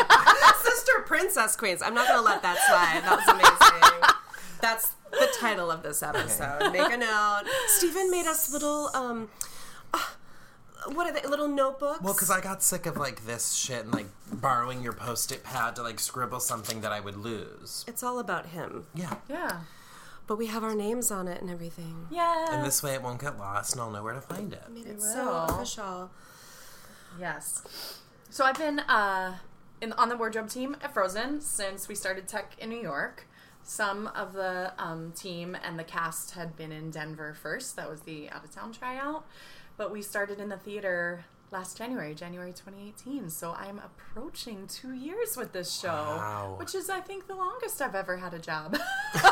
[0.62, 1.82] Sister Princess Queens.
[1.82, 3.02] I'm not gonna let that slide.
[3.04, 4.14] That was amazing.
[4.61, 6.72] That's the title of this episode.
[6.72, 7.42] Make a note.
[7.66, 9.28] Stephen made us little um
[9.92, 9.98] uh,
[10.94, 12.00] what are they little notebooks?
[12.02, 15.76] Well, because I got sick of like this shit and like borrowing your post-it pad
[15.76, 17.85] to like scribble something that I would lose.
[17.87, 18.87] it's all about him.
[18.94, 19.16] Yeah.
[19.28, 19.61] yeah.
[20.33, 22.07] But we have our names on it and everything.
[22.11, 22.47] Yeah.
[22.55, 24.62] And this way it won't get lost and I'll know where to find it.
[24.77, 25.57] It's so will.
[25.57, 26.11] official.
[27.21, 28.01] Yes.
[28.31, 29.37] So I've been uh,
[29.83, 33.29] in on the wardrobe team at Frozen since we started tech in New York.
[33.62, 37.77] Some of the um, team and the cast had been in Denver first.
[37.77, 39.27] That was the out of town tryout.
[39.77, 43.29] But we started in the theater last January, January 2018.
[43.29, 46.55] So I'm approaching two years with this show, Wow.
[46.59, 48.79] which is, I think, the longest I've ever had a job.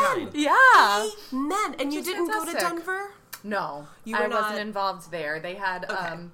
[0.00, 0.30] Kind.
[0.34, 1.08] yeah.
[1.32, 2.76] Men, and you didn't go to fantastic.
[2.84, 3.10] Denver?
[3.42, 5.40] No, You I were not- wasn't involved there.
[5.40, 5.94] They had Okay.
[5.94, 6.32] um,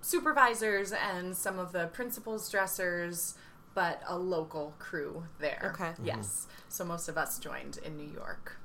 [0.00, 3.34] supervisors and some of the principals, dressers,
[3.74, 5.72] but a local crew there.
[5.74, 5.92] Okay.
[6.02, 6.46] Yes.
[6.68, 8.56] So most of us joined in New York.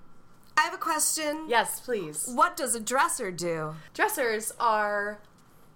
[0.57, 1.45] I have a question.
[1.47, 2.29] Yes, please.
[2.33, 3.75] What does a dresser do?
[3.93, 5.19] Dressers are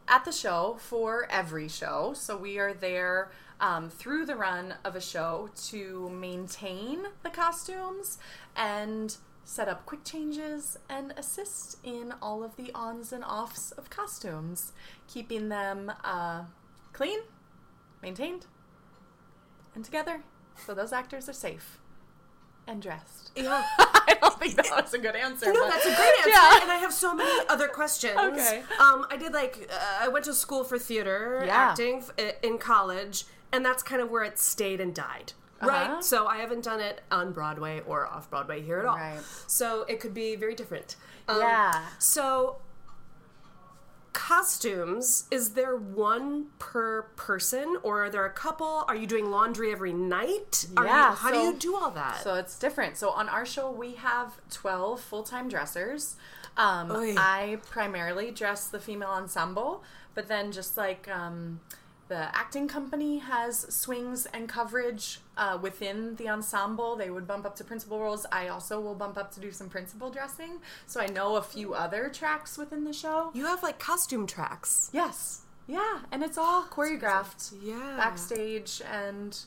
[0.07, 2.13] at the show for every show.
[2.15, 8.17] So we are there um, through the run of a show to maintain the costumes
[8.58, 9.15] and
[9.46, 14.74] set up quick changes and assist in all of the ons and offs of costumes,
[15.08, 16.41] keeping them uh,
[16.91, 17.20] clean,
[18.02, 18.46] maintained,
[19.76, 20.22] and together
[20.65, 21.80] so those actors are safe
[22.67, 23.32] and dressed.
[23.36, 23.63] Yeah.
[23.80, 25.54] I don't think that was a good answer.
[25.54, 26.60] No, but- that's a great answer, Yeah.
[26.63, 28.17] and I have so many other questions.
[28.20, 28.63] Okay.
[28.80, 31.56] Um, I did like uh, I went to school for theater Yeah.
[31.56, 35.34] acting f- i- in college, and that's kind of where it stayed and died.
[35.62, 35.70] Uh-huh.
[35.70, 36.04] Right.
[36.04, 38.96] So I haven't done it on Broadway or off Broadway here at all.
[38.98, 39.20] Right.
[39.48, 40.96] So it could be very different.
[41.28, 41.86] Um, Yeah.
[42.00, 42.58] So
[44.13, 49.72] costumes is there one per person or are there a couple are you doing laundry
[49.72, 52.98] every night Are you- Yeah, how do you do all that So it's different.
[52.98, 56.15] So on our show, we have 12 full time dressers.
[56.58, 59.84] Um, I primarily dress the female ensemble,
[60.15, 61.60] but then just like um,
[62.08, 67.56] the acting company has swings and coverage uh, within the ensemble, they would bump up
[67.58, 68.26] to principal roles.
[68.32, 70.60] I also will bump up to do some principal dressing.
[70.86, 73.32] So I know a few other tracks within the show.
[73.34, 75.41] you have like costume tracks Yes.
[75.67, 77.98] Yeah, and it's all choreographed Yeah.
[77.98, 79.38] backstage and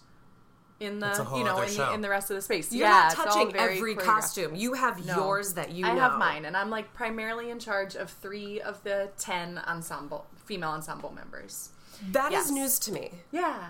[0.80, 2.72] in the you know in the, in the rest of the space.
[2.72, 4.54] You're yeah, not touching every costume.
[4.54, 5.16] You have No.
[5.16, 6.00] yours that you I know.
[6.00, 10.70] have mine, and I'm like primarily in charge of three of the ten ensemble female
[10.70, 11.70] ensemble members.
[12.12, 12.50] That is Yes.
[12.50, 13.12] news to me.
[13.30, 13.68] Yeah,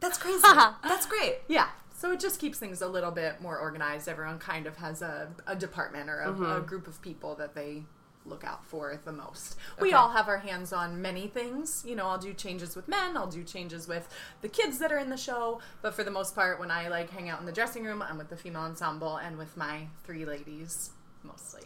[0.00, 0.42] That's crazy.
[0.82, 1.40] That's great.
[1.48, 1.68] yeah.
[1.96, 4.08] So it just keeps things a little bit more organized.
[4.08, 6.44] Everyone kind of has a, a department or a, Mm-hmm.
[6.44, 7.82] a group of people that they
[8.24, 9.56] look out for the most.
[9.80, 11.84] We all have our hands on many things.
[11.86, 14.08] You know, I'll do changes with men, I'll do changes with
[14.42, 17.10] the kids that are in the show, but for the most part when I like
[17.10, 20.24] hang out in the dressing room, I'm with the female ensemble and with my three
[20.24, 20.90] ladies
[21.22, 21.62] mostly.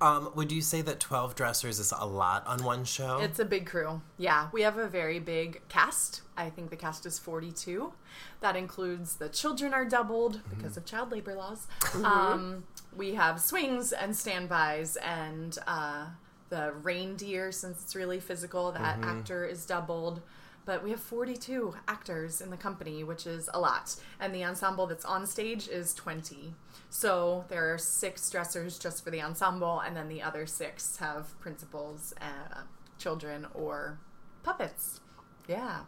[0.00, 3.18] Um, would you say that 12 dressers is a lot on one show?
[3.20, 4.02] It's a big crew.
[4.18, 6.20] Yeah, we have a very big cast.
[6.36, 7.92] I think the cast is 42.
[8.40, 11.66] That includes the children are doubled because of child labor laws.
[12.04, 16.06] Um, we have swings and standbys and uh,
[16.50, 20.20] the reindeer, since it's really physical, that actor is doubled.
[20.66, 23.96] But we have 42 actors in the company, which is a lot.
[24.20, 26.54] And the ensemble that's on stage is 20.
[26.90, 31.38] So there are six dressers just for the ensemble, and then the other six have
[31.40, 32.62] principals, uh,
[32.98, 33.98] children, or
[34.42, 35.00] puppets.
[35.48, 35.82] Yeah.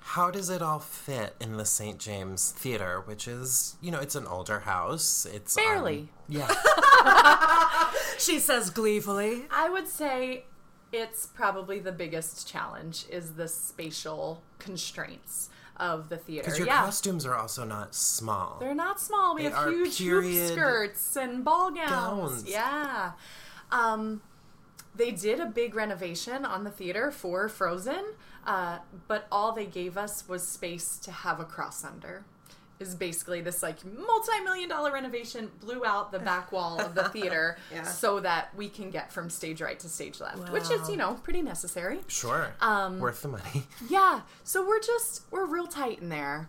[0.00, 1.98] How does it all fit in the St.
[1.98, 5.26] James Theater, which is, you know, it's an older house.
[5.32, 6.08] It's um, Barely.
[6.28, 6.52] yeah.
[8.18, 9.42] She says gleefully.
[9.50, 10.44] I would say
[10.96, 16.44] it's probably the biggest challenge is the spatial constraints of the theater.
[16.44, 16.84] Because your yeah.
[16.84, 18.56] costumes are also not small.
[18.58, 19.34] They're not small.
[19.34, 22.42] We They have huge hoop skirts and ball gowns.
[22.42, 22.48] gowns.
[22.48, 23.12] Yeah.
[23.70, 24.22] Um,
[24.94, 28.04] they did a big renovation on the theater for Frozen,
[28.46, 32.24] uh, but all they gave us was space to have a cross under.
[32.78, 37.56] Is basically this like multi-million dollar renovation blew out the back wall of the theater
[37.84, 41.14] so that we can get from stage right to stage left, which is you know
[41.22, 42.00] pretty necessary.
[42.06, 42.52] Sure.
[42.60, 43.62] Um, Worth the money.
[43.88, 46.48] Yeah, so we're just we're real tight in there.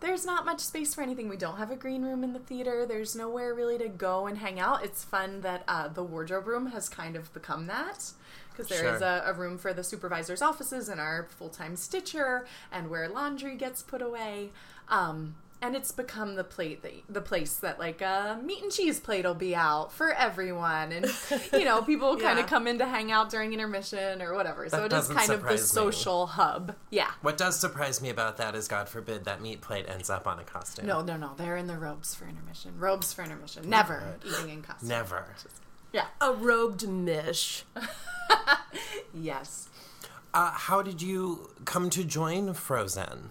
[0.00, 1.28] There's not much space for anything.
[1.28, 2.84] We don't have a green room in the theater.
[2.86, 4.84] There's nowhere really to go and hang out.
[4.84, 8.12] It's fun that uh, the wardrobe room has kind of become that
[8.50, 9.08] because there is Sure.
[9.08, 13.56] a, a room for the supervisor's offices and our full time stitcher and where laundry
[13.56, 14.50] gets put away.
[14.88, 19.00] Um, and it's become the plate that the place that like a meat and cheese
[19.00, 21.06] plate will be out for everyone, and
[21.52, 24.68] you know people kind of come in to hang out during intermission or whatever.
[24.68, 25.66] so That it is kind of the surprise me.
[25.66, 26.74] social hub.
[26.90, 27.10] Yeah.
[27.22, 30.38] What does surprise me about that is, God forbid, that meat plate ends up on
[30.38, 30.86] a costume.
[30.86, 31.32] No, no, no.
[31.36, 32.72] They're in the robes for intermission.
[32.78, 33.68] Robes for intermission.
[33.68, 34.88] Never eating in costume.
[34.88, 35.24] Never.
[35.92, 36.06] Yeah.
[36.20, 37.64] A robed mish.
[39.14, 39.68] Yes.
[40.34, 43.30] Uh, how did you come to join Frozen?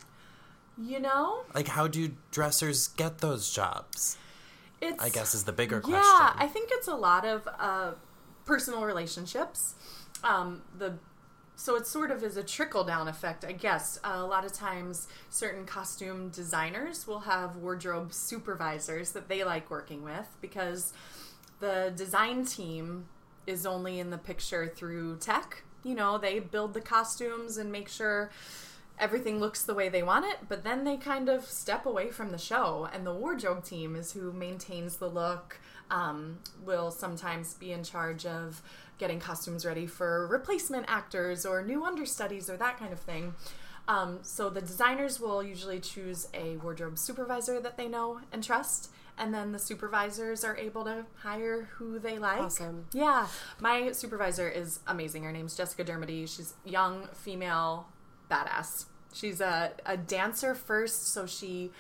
[0.80, 4.18] You know, Like, how do dressers get those jobs?
[4.80, 5.04] it's.
[5.04, 5.96] I guess is the bigger Yeah, question.
[6.04, 7.92] Yeah, I think it's a lot of uh,
[8.46, 9.74] personal relationships.
[10.24, 11.00] Um, the
[11.56, 14.00] so it sort of is a trickle down effect, I guess.
[14.04, 19.72] Uh, a lot of times, certain costume designers will have wardrobe supervisors that they like
[19.72, 20.94] working with because
[21.60, 23.08] the design team
[23.48, 25.64] is only in the picture through tech.
[25.84, 28.30] You know, they build the costumes and make sure
[29.00, 32.32] everything looks the way they want it, but then they kind of step away from
[32.32, 37.72] the show, and the wardrobe team is who maintains the look, um, will sometimes be
[37.72, 38.62] in charge of
[38.98, 43.36] getting costumes ready for replacement actors or new understudies or that kind of thing.
[43.88, 48.92] Um, so the designers will usually choose a wardrobe supervisor that they know and trust,
[49.18, 52.42] and then the supervisors are able to hire who they like.
[52.42, 52.88] Awesome.
[52.92, 53.28] Yeah,
[53.60, 55.24] my supervisor is amazing.
[55.24, 56.28] Her name's Jessica Dermody.
[56.28, 57.88] She's young, female,
[58.30, 58.86] badass.
[59.14, 61.72] She's a, a dancer first, so she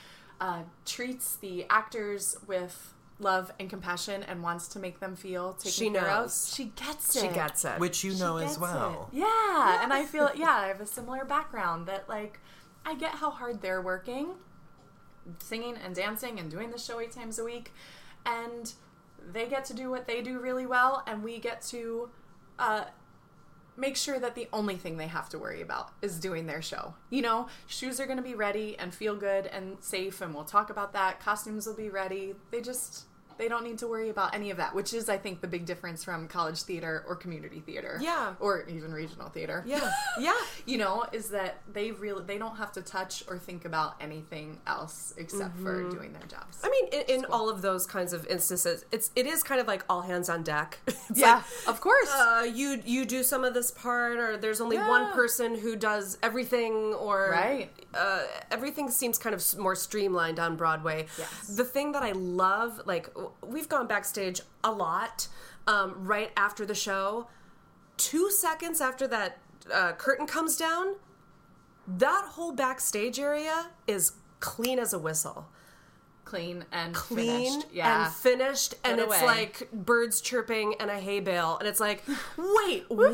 [0.41, 5.71] uh, treats the actors with love and compassion and wants to make them feel taken
[5.71, 6.21] She care of.
[6.23, 6.53] knows.
[6.55, 7.21] She gets it.
[7.21, 7.79] She gets it.
[7.79, 9.09] Which you know as well.
[9.11, 9.17] it.
[9.19, 12.39] Yeah, and I feel yeah, I have a similar background that like
[12.85, 14.29] I get how hard they're working,
[15.39, 17.73] singing and dancing and doing the show eight times a week,
[18.25, 18.71] and
[19.31, 22.09] they get to do what they do really well, and we get to
[22.59, 22.85] uh,
[23.77, 26.95] make sure that the only thing they have to worry about is doing their show.
[27.09, 30.43] You know, shoes are going to be ready and feel good and safe, and we'll
[30.43, 31.19] talk about that.
[31.19, 32.33] Costumes will be ready.
[32.51, 33.05] They just
[33.37, 35.65] they don't need to worry about any of that, which is I think the big
[35.65, 37.99] difference from college theater or community theater.
[38.01, 38.33] Yeah.
[38.39, 39.63] Or even regional theater.
[39.65, 39.91] Yeah.
[40.19, 40.33] Yeah.
[40.65, 44.57] you know, is that they really they don't have to touch or think about anything
[44.65, 46.59] else except for doing their jobs.
[46.63, 49.67] I mean, in, in all of those kinds of instances, it's it is kind of
[49.67, 50.79] like all hands on deck.
[51.09, 52.09] It's yeah, like, of course.
[52.11, 56.17] uh, you you do some of this part, or there's only one person who does
[56.21, 57.69] everything, or Right.
[57.93, 61.07] Uh, everything seems kind of more streamlined on Broadway.
[61.17, 61.47] Yes.
[61.55, 63.09] The thing that I love, like
[63.45, 65.27] we've gone backstage a lot,
[65.67, 67.27] um, right after the show.
[67.97, 69.39] Two seconds after that
[69.73, 70.95] uh, curtain comes down,
[71.87, 75.47] that whole backstage area is clean as a whistle
[76.27, 77.67] clean and clean finished.
[77.73, 78.05] Yeah.
[78.05, 79.25] and finished and Put it's away.
[79.25, 82.03] like birds chirping and a hay bale and it's like
[82.37, 83.13] wait what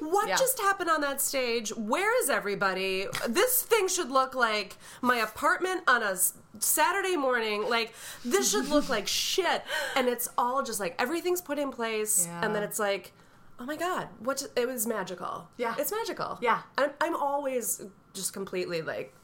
[0.00, 0.36] what Yeah.
[0.36, 5.82] just happened on that stage where is everybody this thing should look like my apartment
[5.86, 6.16] on a
[6.58, 7.94] saturday morning like
[8.24, 9.62] this should look like shit
[9.96, 13.12] and it's all just like everything's put in place and then it's like
[13.60, 15.74] oh my god what it was magical Yeah.
[15.78, 16.62] it's magical Yeah.
[16.78, 17.80] i'm, I'm always
[18.12, 19.14] just completely like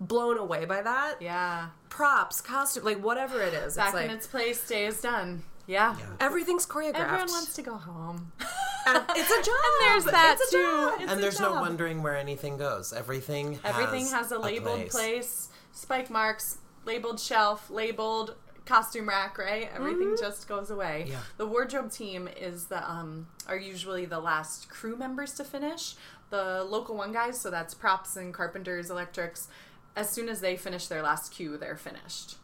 [0.00, 1.68] blown away by that yeah.
[1.88, 3.76] props, costume, like whatever it is.
[3.76, 5.42] Back it's like in its place, day is done.
[5.66, 5.96] Yeah.
[6.20, 7.00] everything's choreographed.
[7.00, 8.32] Everyone wants to go home.
[8.86, 9.54] And it's a job.
[9.80, 10.62] And there's that It's a too.
[10.62, 10.92] job.
[11.00, 12.92] It's and a there's no wondering where anything goes.
[12.92, 15.48] Everything has Everything has a labeled place.
[15.72, 18.34] spike marks, labeled shelf, labeled
[18.66, 19.70] costume rack, right?
[19.74, 21.06] Everything just goes away.
[21.08, 21.20] Yeah.
[21.36, 25.94] The wardrobe team is the um are usually the last crew members to finish.
[26.30, 29.48] The local one guys, so that's props and carpenters, electrics.
[29.96, 32.36] As soon as they finish their last cue, they're finished.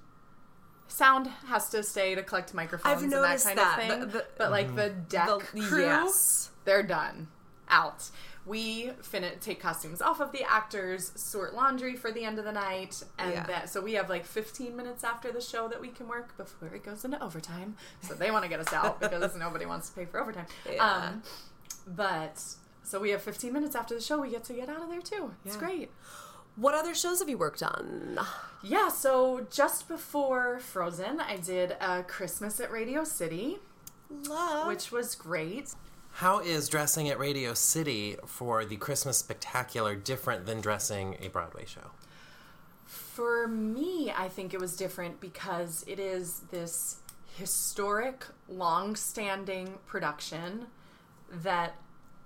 [0.88, 4.00] Sound has to stay to collect microphones I've and that kind that, of thing.
[4.00, 6.50] but the- but like the deck The- crew, yes.
[6.64, 7.28] they're done
[7.68, 8.10] out
[8.46, 12.50] we fin- take costumes off of the actors sort laundry for the end of the
[12.50, 13.46] night and Yeah.
[13.46, 16.74] that so we have like 15 minutes after the show that we can work before
[16.74, 19.94] it goes into overtime so they want to get us out because nobody wants to
[19.94, 20.46] pay for overtime
[20.80, 21.22] um,
[21.86, 22.42] but
[22.82, 25.02] so we have 15 minutes after the show we get to get out of there
[25.02, 25.90] too it's great
[26.60, 28.18] What other shows have you worked on?
[28.62, 33.56] yeah so just before frozen i did a christmas at radio city
[34.28, 34.66] Love.
[34.66, 35.72] which was great
[36.12, 41.64] How is dressing at Radio City for the Christmas Spectacular different than dressing a Broadway
[41.64, 41.92] show?
[42.84, 46.96] For me, I think it was different because it is this
[47.38, 50.66] historic, long standing production
[51.30, 51.76] that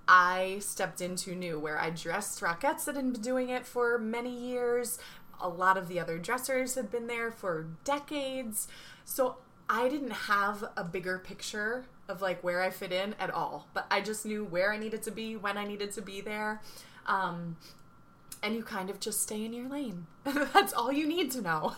[0.07, 4.35] I stepped into new, where I dressed Rockettes that had been doing it for many
[4.35, 4.99] years.
[5.41, 8.69] A lot of the other dressers had been there for decades.
[9.05, 9.37] So
[9.69, 13.87] I didn't have a bigger picture of like where I fit in at all, but
[13.91, 16.61] I just knew where I needed to be, when I needed to be there.
[17.07, 17.57] Um,
[18.43, 20.07] and you kind of just stay in your lane.
[20.25, 21.77] That's all you need to know.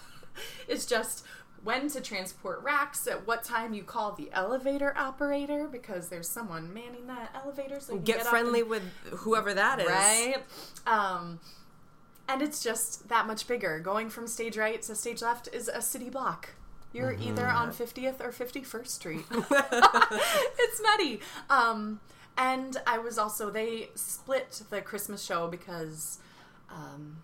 [0.69, 1.25] It's just
[1.63, 6.73] when to transport racks, at what time you call the elevator operator because there's someone
[6.73, 7.81] manning that elevator.
[7.81, 9.87] So you Get, get friendly and- with whoever that is.
[9.89, 10.37] right?
[10.87, 11.41] Um,
[12.29, 13.79] and it's just that much bigger.
[13.81, 16.51] Going from stage right to stage left is a city block.
[16.93, 19.25] You're either on 50th or 51st Street.
[19.31, 21.21] it's nutty.
[21.51, 22.01] Um,
[22.39, 26.19] and I was also, they split the Christmas show because
[26.71, 27.19] um,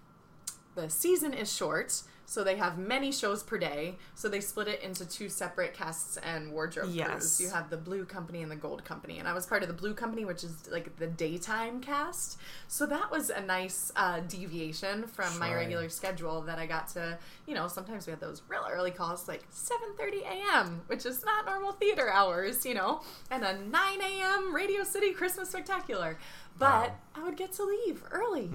[0.74, 2.02] the season is short.
[2.26, 3.96] So they have many shows per day.
[4.14, 7.08] So they split it into two separate casts and wardrobe Yes.
[7.08, 7.40] crews.
[7.40, 9.18] You have the blue company and the gold company.
[9.18, 12.38] And I was part of the blue company, which is like the daytime cast.
[12.68, 17.18] So that was a nice uh, deviation from my regular schedule that I got to,
[17.46, 21.44] you know, sometimes we had those real early calls like 7.30 a.m., which is not
[21.46, 24.54] normal theater hours, you know, and a 9 a.m.
[24.54, 26.18] Radio City Christmas Spectacular.
[26.58, 28.50] But I would get to leave early,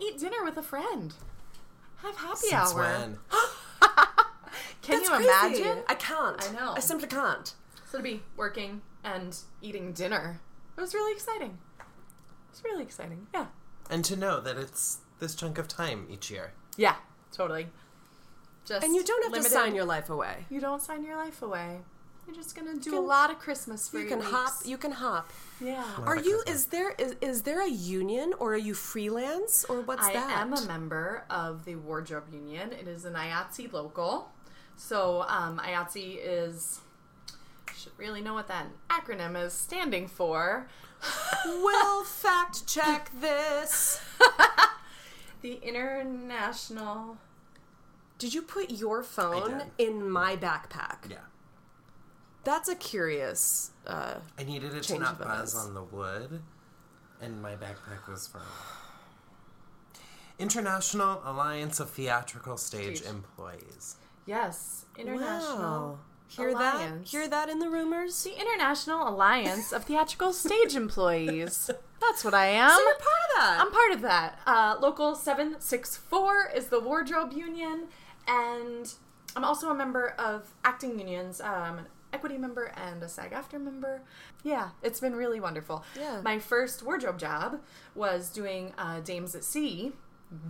[0.00, 1.14] eat dinner with a friend,
[2.02, 2.80] have happy Since hour.
[2.80, 3.18] when?
[4.82, 5.62] Can That's you crazy.
[5.62, 5.84] imagine?
[5.88, 6.48] I can't.
[6.50, 6.72] I know.
[6.76, 7.54] I simply can't.
[7.90, 10.40] So to be working and eating dinner,
[10.76, 11.58] it was really exciting.
[12.50, 13.26] It's really exciting.
[13.32, 13.46] Yeah.
[13.90, 16.52] And to know that it's this chunk of time each year.
[16.76, 16.96] Yeah,
[17.32, 17.68] totally.
[18.64, 20.46] Just And you don't have limited- to sign your life away.
[20.50, 21.80] You don't sign your life away.
[22.26, 24.52] You're just gonna do a lot of Christmas for You your can hop.
[24.64, 25.30] You can hop.
[25.60, 25.84] yeah.
[26.06, 26.42] Are you?
[26.46, 26.90] Is there?
[26.98, 30.30] Is, is there a union or are you freelance or what's I that?
[30.38, 32.72] I am a member of the Wardrobe Union.
[32.72, 34.30] It is an IATSE local.
[34.76, 36.80] So um, IATSE is
[37.76, 40.68] should really know what that acronym is standing for.
[41.44, 44.00] We'll fact check this.
[45.42, 47.18] The International.
[48.18, 51.10] Did you put your phone in my backpack?
[51.10, 51.16] Yeah.
[52.44, 53.70] That's a curious.
[53.86, 55.56] Uh, I needed it to Change not of buzz events.
[55.56, 56.40] on the wood,
[57.20, 58.42] and my backpack was firm.
[60.38, 63.08] International Alliance of Theatrical Stage Stage.
[63.10, 63.96] Employees.
[64.26, 65.58] Yes, international.
[65.58, 65.98] wow.
[66.28, 67.10] Hear Alliance.
[67.10, 67.18] that?
[67.18, 68.24] Hear that in the rumors?
[68.24, 71.70] The International Alliance of Theatrical Stage Employees.
[72.00, 72.70] That's what I am.
[72.70, 73.58] So you're part of that.
[73.60, 74.38] I'm part of that.
[74.46, 77.88] Uh, Local 764 is the wardrobe union,
[78.26, 78.92] and
[79.36, 81.40] I'm also a member of acting unions.
[81.40, 84.02] I'm an equity member and a SAG-AFTRA member.
[84.42, 85.84] Yeah, it's been really wonderful.
[85.98, 86.20] Yeah.
[86.22, 87.60] My first wardrobe job
[87.94, 89.92] was doing uh, Dames at Sea,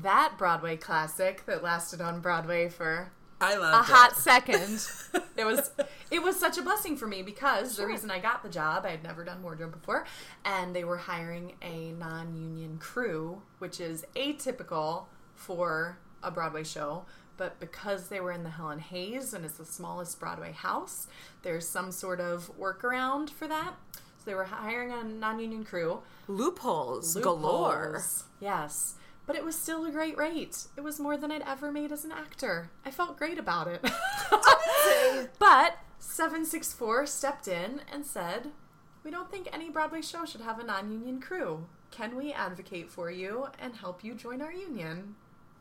[0.02, 4.86] that Broadway classic that lasted on Broadway for I a love a hot second.
[5.36, 5.72] it was
[6.10, 8.90] it was such a blessing for me because the reason I got the job, I
[8.90, 10.06] had never done wardrobe before,
[10.44, 17.04] and they were hiring a non-union crew, which is atypical for a Broadway show.
[17.42, 21.08] But because they were in the Helen Hayes and it's the smallest Broadway house,
[21.42, 23.74] there's some sort of workaround for that.
[23.96, 26.02] So they were hiring a non-union crew.
[26.28, 28.00] Loopholes, galore.
[28.38, 28.94] Yes.
[29.26, 30.68] But it was still a great rate.
[30.76, 32.70] It was more than I'd ever made as an actor.
[32.86, 33.80] I felt great about it.
[35.40, 38.52] but 764 stepped in and said,
[39.02, 41.66] We don't think any Broadway show should have a non union crew.
[41.90, 45.16] Can we advocate for you and help you join our union?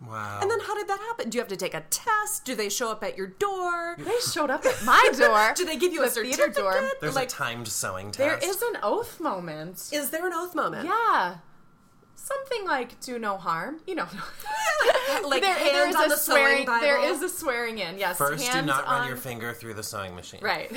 [0.08, 0.40] Wow.
[0.42, 1.30] And then how did that happen?
[1.30, 2.44] Do you have to take a test?
[2.44, 3.96] Do they show up at your door?
[4.00, 5.54] They showed up at my door.
[5.56, 6.56] Do they give you a the theater certificate?
[6.56, 6.90] door.
[7.02, 8.18] There's like, a timed sewing test.
[8.42, 9.90] There is an oath moment.
[9.94, 10.86] is there an oath moment?
[10.88, 11.36] Yeah.
[12.16, 13.80] Something like do no harm.
[13.88, 14.08] You know.
[15.26, 16.82] Like there, hand there's on a the sewing swearing Bible?
[16.82, 17.98] there is a swearing in.
[18.00, 18.18] Yes.
[18.18, 20.40] First, do hands not run on- your finger through the sewing machine.
[20.42, 20.72] Right.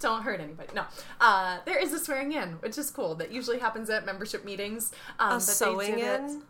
[0.00, 0.68] Don't hurt anybody.
[0.74, 0.84] No.
[1.20, 3.14] Uh, there is a swearing in, which is cool.
[3.16, 4.92] That usually happens at membership meetings.
[5.18, 6.42] Um, A but they sewing did it- in?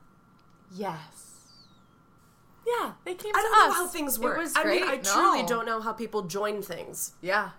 [0.74, 1.27] Yes.
[2.68, 3.74] Yeah, they came I to don't know us.
[3.76, 4.37] how things work.
[4.37, 5.48] It was I mean, I truly No.
[5.48, 7.12] don't know how people join things.
[7.22, 7.50] Yeah.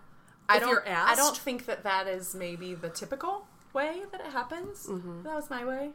[0.47, 4.21] I If don't, you're I don't think that that is maybe the typical way that
[4.21, 4.87] it happens.
[4.87, 5.23] Mm-hmm.
[5.23, 5.91] That was my way,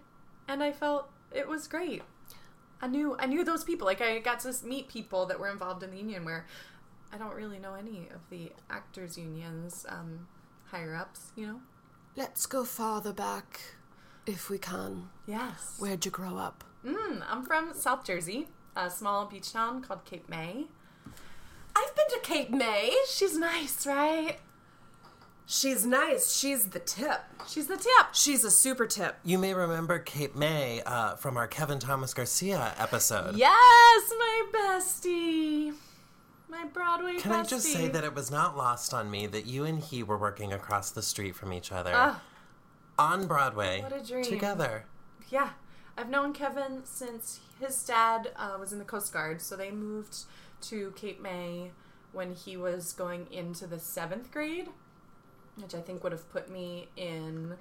[0.48, 2.03] and I felt it was great.
[2.81, 3.85] I knew I knew those people.
[3.87, 6.46] Like I got to meet people that were involved in the union where
[7.12, 10.27] I don't really know any of the actors unions um,
[10.66, 11.33] higher ups.
[11.37, 11.61] You know.
[12.16, 13.61] Let's go farther back,
[14.27, 15.09] if we can.
[15.27, 15.74] Yes.
[15.79, 16.62] Where'd you grow up?
[16.85, 20.66] Mm, I'm from South Jersey, a small beach town called Cape May.
[21.76, 22.96] I've been to Cape May.
[23.08, 24.37] She's nice, right?
[25.46, 26.34] She's nice.
[26.34, 27.20] She's the tip.
[27.48, 28.06] She's the tip.
[28.12, 29.16] She's a super tip.
[29.24, 33.37] You may remember Cape May uh, from our Kevin Thomas Garcia episode.
[33.37, 35.74] Yes, my bestie.
[36.48, 37.34] My Broadway Can bestie.
[37.40, 40.16] I just say that it was not lost on me that you and he were
[40.16, 42.22] working across the street from each other Ah.
[42.98, 44.24] on Broadway What a dream.
[44.24, 44.87] together?
[45.28, 45.50] Yeah.
[45.96, 50.24] I've known Kevin since his dad uh, was in the Coast Guard, so they moved
[50.62, 51.70] to Cape May
[52.12, 54.68] when he was going into the seventh grade,
[55.57, 57.54] which I think would have put me in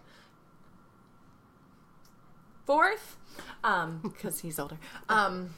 [2.66, 3.18] fourth,
[3.64, 4.78] um, because he's older.
[5.10, 5.54] Um,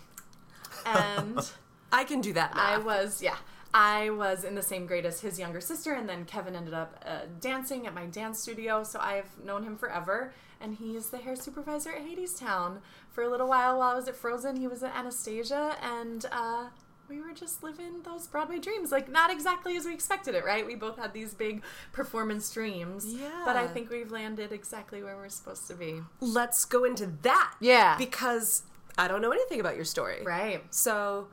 [0.86, 1.40] and
[1.92, 2.52] I can do that.
[2.56, 3.38] I was, yeah.
[3.74, 7.04] I was in the same grade as his younger sister, and then Kevin ended up
[7.06, 10.34] uh, dancing at my dance studio, so I've known him forever.
[10.66, 12.80] And he's the hair supervisor at Hadestown.
[13.12, 16.70] For a little while while I was at Frozen, he was at Anastasia, and uh,
[17.08, 18.92] we were just living those Broadway dreams.
[18.92, 20.66] Like, not exactly as we expected it, right?
[20.66, 23.06] We both had these big performance dreams.
[23.06, 23.44] Yeah.
[23.46, 26.02] But I think we've landed exactly where we're supposed to be.
[26.20, 27.54] Let's go into that.
[27.62, 27.96] Yeah.
[28.00, 28.64] Because
[28.98, 30.24] I don't know anything about your story.
[30.26, 30.64] Right.
[30.74, 31.28] So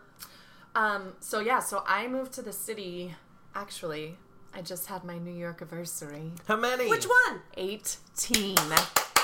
[0.74, 3.14] Um, so yeah, so I moved to the city.
[3.54, 4.16] Actually,
[4.54, 6.32] I just had my New York anniversary.
[6.46, 6.88] How many?
[6.90, 7.40] which one?
[7.56, 8.56] 18.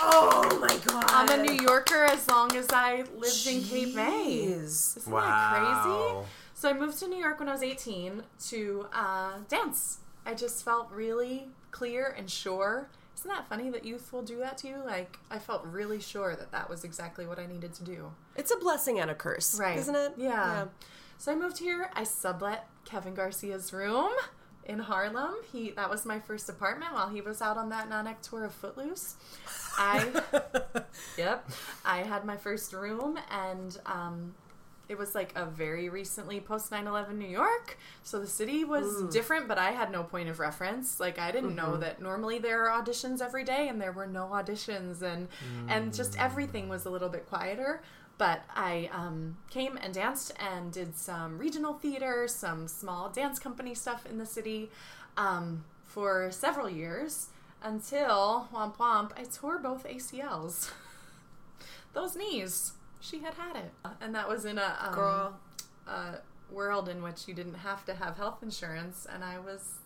[0.00, 1.04] Oh my god.
[1.08, 4.46] I'm a New Yorker as long as I lived in Cape May.
[4.48, 4.96] Jeez.
[4.96, 6.26] Isn't that crazy?
[6.54, 9.98] So I moved to New York when I was 18 to uh, dance.
[10.26, 12.88] I just felt really clear and sure.
[13.16, 14.76] Isn't that funny that youth will do that to you?
[14.84, 18.12] Like, I felt really sure that that was exactly what I needed to do.
[18.36, 19.78] It's a blessing and a curse, Right.
[19.78, 20.12] Isn't it?
[20.16, 20.66] Yeah.
[21.18, 21.90] So I moved here.
[21.94, 24.12] I sublet Kevin Garcia's room
[24.68, 25.34] in Harlem.
[25.50, 28.52] He that was my first apartment while he was out on that non-act tour of
[28.52, 29.16] Footloose.
[29.76, 30.22] I
[31.16, 31.50] Yep.
[31.84, 34.34] I had my first room and um
[34.88, 37.76] it was like a very recently post 9-11 New York.
[38.02, 40.98] So the city was different, but I had no point of reference.
[40.98, 44.28] Like I didn't know that normally there are auditions every day and there were no
[44.32, 45.28] auditions and
[45.68, 47.82] and just everything was a little bit quieter.
[48.18, 53.74] But I um, came and danced and did some regional theater, some small dance company
[53.74, 54.70] stuff in the city
[55.16, 57.28] um, for several years
[57.62, 60.70] until womp womp, I tore both ACLs.
[61.92, 65.40] Those knees, she had had it, and that was in a um, Girl.
[65.86, 66.14] a
[66.50, 69.78] world in which you didn't have to have health insurance, and I was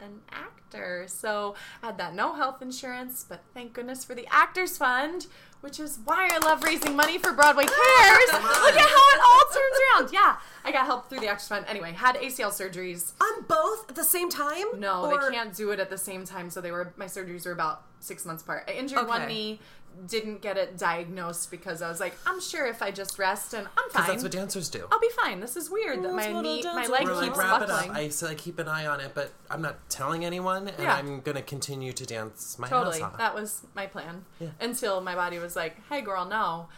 [0.00, 1.06] an actor.
[1.08, 5.26] So I had that no health insurance, but thank goodness for the Actors Fund,
[5.62, 7.72] which is why I love raising money for Broadway Cares.
[8.32, 10.12] Look at how it all turns around.
[10.12, 11.64] Yeah, I got help through the Actors Fund.
[11.68, 13.12] Anyway, had ACL surgeries.
[13.20, 14.78] On both at the same time?
[14.78, 16.50] No, Or- they can't do it at the same time.
[16.50, 18.64] So they were my surgeries were about six months apart.
[18.68, 19.60] I injured one knee,
[20.06, 23.66] didn't get it diagnosed because I was like, I'm sure if I just rest and
[23.66, 24.02] I'm fine.
[24.02, 24.86] Because that's what dancers do.
[24.90, 25.40] I'll be fine.
[25.40, 27.04] This is weird that my That's what a knee, my leg.
[27.04, 27.90] We're keeps like, wrap it buckling.
[27.90, 27.96] up.
[27.96, 30.94] I said I keep an eye on it, but I'm not telling anyone, and Yeah.
[30.96, 32.96] I'm gonna continue to dance my Totally.
[32.96, 33.18] ass off.
[33.18, 34.24] That was my plan.
[34.60, 36.68] Until my body was like, hey, girl, no.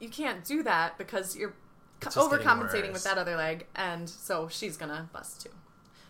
[0.00, 1.54] You can't do that because you're
[2.00, 2.92] co- It's just getting overcompensating worse.
[2.94, 3.66] with that other leg.
[3.76, 5.50] And so she's going to bust too.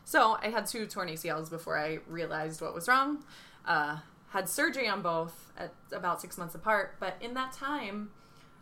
[0.07, 3.25] So I had two torn ACLs before I realized what was wrong.
[3.66, 3.99] Uh,
[4.35, 6.97] had surgery on both at about six months apart.
[7.01, 8.11] But in that time,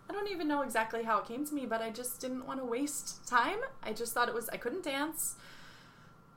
[0.09, 2.61] I don't even know exactly how it came to me, but I just didn't want
[2.61, 3.59] to waste time.
[3.83, 5.35] I just thought it was, I couldn't dance.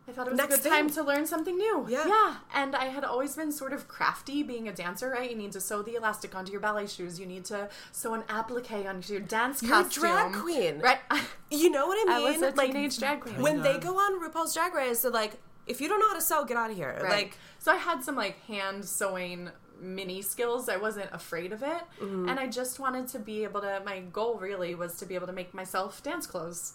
[0.07, 1.03] I thought it was Next a good time thing.
[1.03, 1.86] to learn something new.
[1.89, 2.07] Yeah.
[2.07, 2.36] Yeah.
[2.53, 5.29] And I had always been sort of crafty being a dancer, right?
[5.29, 7.19] You need to sew the elastic onto your ballet shoes.
[7.19, 10.03] You need to sew an applique onto your dance You're a costume.
[10.03, 10.79] drag queen.
[10.79, 10.99] Right.
[11.51, 12.27] You know what I mean?
[12.27, 13.41] I was a teenage drag queen.
[13.41, 15.33] When they go on RuPaul's Drag Race, they're like,
[15.68, 16.99] if you don't know how to sew, get out of here.
[17.01, 17.09] Right.
[17.09, 19.49] Like, so I had some like hand sewing
[19.82, 20.70] mini skills.
[20.70, 21.82] I wasn't afraid of it.
[21.99, 22.30] Mm-hmm.
[22.30, 25.28] And I just wanted to be able to my goal really was to be able
[25.28, 26.74] to make myself dance clothes.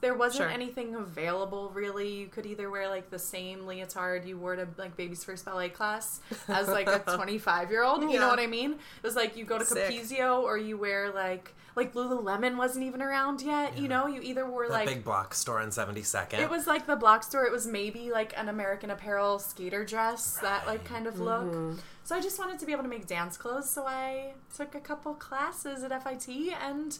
[0.00, 0.48] There wasn't Sure.
[0.50, 2.08] anything available really.
[2.08, 5.68] You could either wear like the same leotard you wore to like baby's first ballet
[5.68, 8.02] class as like a 25 year old.
[8.02, 8.20] You Yeah.
[8.20, 8.72] know what I mean?
[8.72, 9.90] It was like you go to Sick.
[9.92, 13.78] Capezio or you wear like like Lululemon wasn't even around yet.
[13.78, 16.40] You know, you either wore that like big Bloch store on 72nd.
[16.40, 17.44] it was like the Bloch store.
[17.44, 21.42] It was maybe like an American Apparel skater dress, that like kind of look.
[21.44, 21.78] Mm-hmm.
[22.04, 23.70] So I just wanted to be able to make dance clothes.
[23.70, 26.98] So I took a couple classes at FIT and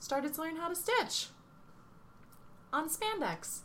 [0.00, 1.26] started to learn how to stitch
[2.72, 3.60] on spandex.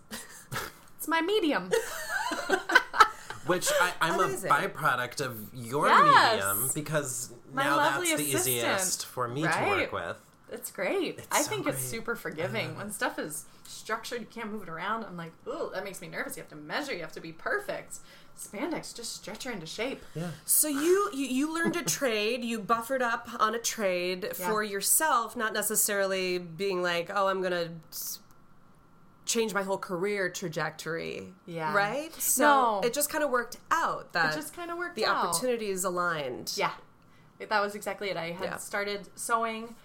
[0.97, 1.71] it's my medium.
[3.45, 4.49] Which I, I'm Amazing.
[4.49, 6.35] a byproduct of your Yes.
[6.35, 8.55] medium because My now lovely that's the assistant.
[8.55, 9.67] easiest for me to Right.
[9.67, 10.17] work with.
[10.49, 11.19] It's great.
[11.31, 11.89] I so think it's great.
[11.89, 12.77] super forgiving.
[12.77, 15.03] When stuff is structured, you can't move it around.
[15.03, 16.37] I'm like, ooh, that makes me nervous.
[16.37, 16.93] You have to measure.
[16.93, 17.97] You have to be perfect.
[18.39, 20.01] Spandex, just stretch her into shape.
[20.15, 20.29] Yeah.
[20.45, 24.49] so you, you you learned a trade, you buffered up on a trade Yeah.
[24.49, 28.19] for yourself, not necessarily being like, oh, I'm gonna s-
[29.26, 31.34] change my whole career trajectory.
[31.45, 31.74] Yeah.
[31.74, 32.13] Right.
[32.15, 32.82] So No.
[32.84, 34.11] it just kind of worked out.
[34.13, 35.26] That It just kind of worked the out.
[35.28, 36.53] opportunities aligned.
[36.55, 36.71] Yeah,
[37.39, 38.17] that was exactly it.
[38.17, 38.57] I had Yeah.
[38.57, 39.76] started sewing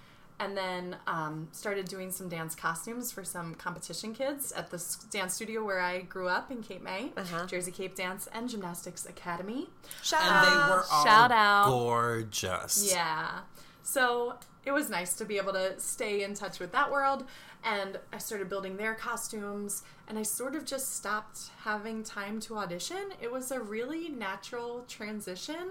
[0.41, 4.81] and then um, started doing some dance costumes for some competition kids at the
[5.11, 7.47] dance studio where I grew up in Cape May, Uh-huh.
[7.47, 9.69] Jersey Cape Dance and Gymnastics Academy.
[10.03, 10.71] Shout And they out.
[10.71, 11.67] were all Shout out.
[11.67, 12.93] gorgeous.
[12.93, 13.41] Yeah.
[13.89, 14.35] So
[14.67, 17.25] it was nice to be able to stay in touch with that world.
[17.65, 19.83] And I started building their costumes.
[20.07, 23.13] And I sort of just stopped having time to audition.
[23.19, 25.71] It was a really natural transition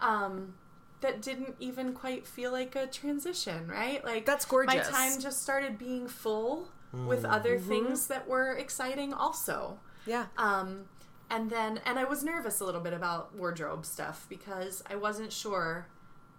[0.00, 0.54] um,
[1.02, 4.02] that didn't even quite feel like a transition, right?
[4.02, 4.74] Like, That's gorgeous.
[4.74, 6.68] My time just started being full
[7.06, 9.78] with other things that were exciting also.
[10.06, 10.26] Yeah.
[10.38, 10.86] Um,
[11.30, 15.32] and then, and I was nervous a little bit about wardrobe stuff because I wasn't
[15.32, 15.86] sure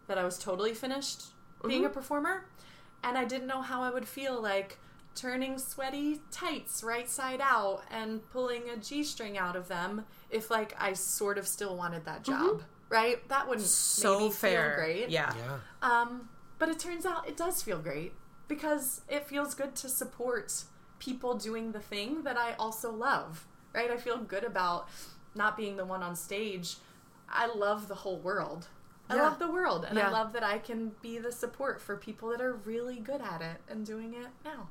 [0.07, 1.23] that I was totally finished
[1.65, 2.45] being a performer.
[3.03, 4.79] And I didn't know how I would feel like
[5.15, 10.49] turning sweaty tights right side out and pulling a G string out of them if,
[10.49, 12.63] like, I sort of still wanted that job.
[12.89, 13.27] Right?
[13.29, 14.75] That wouldn't so maybe fair.
[14.75, 15.09] feel great.
[15.09, 15.33] Yeah.
[15.35, 15.57] Yeah.
[15.81, 16.29] Um,
[16.59, 18.13] but it turns out it does feel great
[18.47, 20.63] because it feels good to support
[20.99, 23.89] people doing the thing that I also love, right?
[23.89, 24.87] I feel good about
[25.35, 26.75] not being the one on stage.
[27.27, 28.67] I love the whole world.
[29.13, 29.23] I Yeah.
[29.23, 30.09] love the world, and Yeah.
[30.09, 33.41] I love that I can be the support for people that are really good at
[33.41, 34.69] it and doing it now.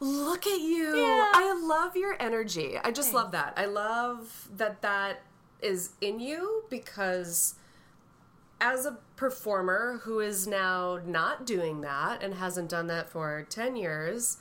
[0.00, 0.96] Look at you.
[0.96, 1.30] Yeah.
[1.34, 2.78] I love your energy.
[2.78, 3.54] I just love that.
[3.56, 5.22] I love that that
[5.60, 7.54] is in you because
[8.60, 13.76] as a performer who is now not doing that and hasn't done that for 10
[13.76, 14.36] years,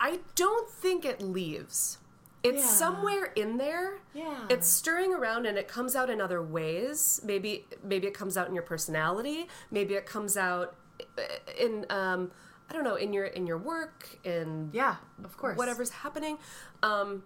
[0.00, 1.98] I don't think it leaves.
[2.42, 2.68] It's Yeah.
[2.70, 4.00] somewhere in there.
[4.14, 4.46] Yeah.
[4.50, 7.20] It's stirring around and it comes out in other ways.
[7.24, 10.74] Maybe maybe it comes out in your personality, maybe it comes out
[11.58, 12.30] in um
[12.68, 15.56] I don't know, in your in your work, in Yeah, of course.
[15.58, 16.38] whatever's happening.
[16.82, 17.22] Um,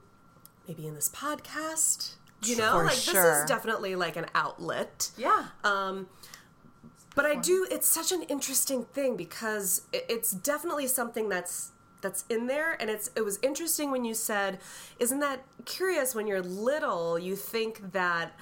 [0.66, 2.14] maybe in this podcast.
[2.42, 5.10] You know, For like this is definitely like an outlet.
[5.16, 5.46] Yeah.
[5.64, 6.08] Um,
[7.14, 7.66] but I do.
[7.70, 11.72] It's such an interesting thing because it's definitely something that's
[12.06, 14.60] that's in there, and it's it was interesting when you said,
[15.00, 18.38] "Isn't that curious?" When you're little, you think that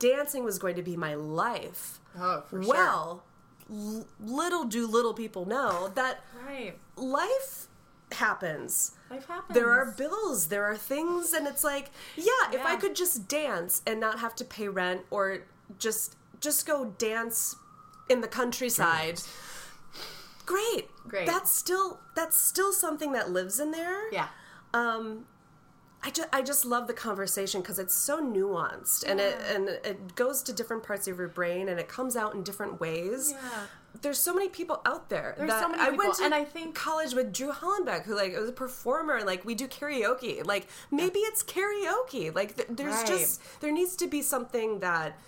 [0.00, 2.00] dancing was going to be my life.
[2.18, 2.72] Oh, for sure.
[2.72, 3.24] well,
[3.70, 6.76] l- little do little people know that right.
[6.96, 7.68] life
[8.12, 8.92] happens.
[9.10, 9.54] Life happens.
[9.54, 13.80] There are bills, there are things, and it's like, yeah, if I could just dance
[13.86, 15.44] and not have to pay rent or
[15.78, 17.54] just just go dance
[18.08, 19.20] in the countryside.
[20.46, 20.88] Great.
[21.08, 21.26] Great.
[21.26, 24.10] That's still that's still something that lives in there.
[24.12, 24.28] Yeah.
[24.72, 25.26] Um
[26.06, 30.14] I just, I just love the conversation because it's so nuanced and it and it
[30.14, 33.32] goes to different parts of your brain and it comes out in different ways.
[33.32, 33.66] Yeah.
[34.02, 35.34] There's so many people out there.
[35.38, 38.02] There's that so many I people, went to and I think- college with Drew Hollenbeck,
[38.04, 40.44] who like was a performer, and like we do karaoke.
[40.44, 42.34] Like maybe it's karaoke.
[42.34, 43.06] Like th- there's Right.
[43.06, 45.18] just there needs to be something that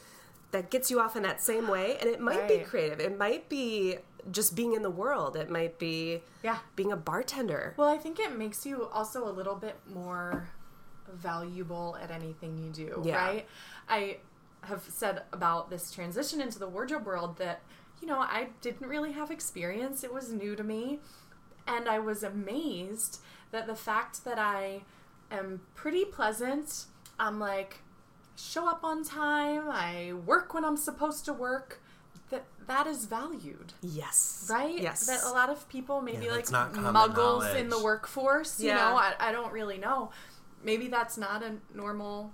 [0.50, 3.00] that gets you off in that same way, and it might be creative.
[3.00, 3.96] It might be
[4.30, 5.36] just being in the world.
[5.36, 6.58] It might be Yeah.
[6.74, 7.74] being a bartender.
[7.76, 10.48] Well, I think it makes you also a little bit more
[11.12, 13.16] valuable at anything you do, Yeah.
[13.24, 13.48] right?
[13.88, 14.18] I
[14.62, 17.60] have said about this transition into the wardrobe world that,
[18.00, 20.02] you know, I didn't really have experience.
[20.02, 21.00] It was new to me.
[21.66, 23.20] And I was amazed
[23.50, 24.82] that the fact that I
[25.30, 26.86] am pretty pleasant,
[27.18, 27.82] I'm like,
[28.36, 31.80] show up on time, I work when I'm supposed to work,
[32.66, 34.48] that that is valued yes.
[34.50, 34.78] right?
[34.80, 35.06] Yes.
[35.06, 38.60] That a lot of people, maybe Yeah, like that's not common muggles in the workforce,
[38.60, 40.10] you know, I, I don't really know.
[40.62, 42.32] Maybe that's not a normal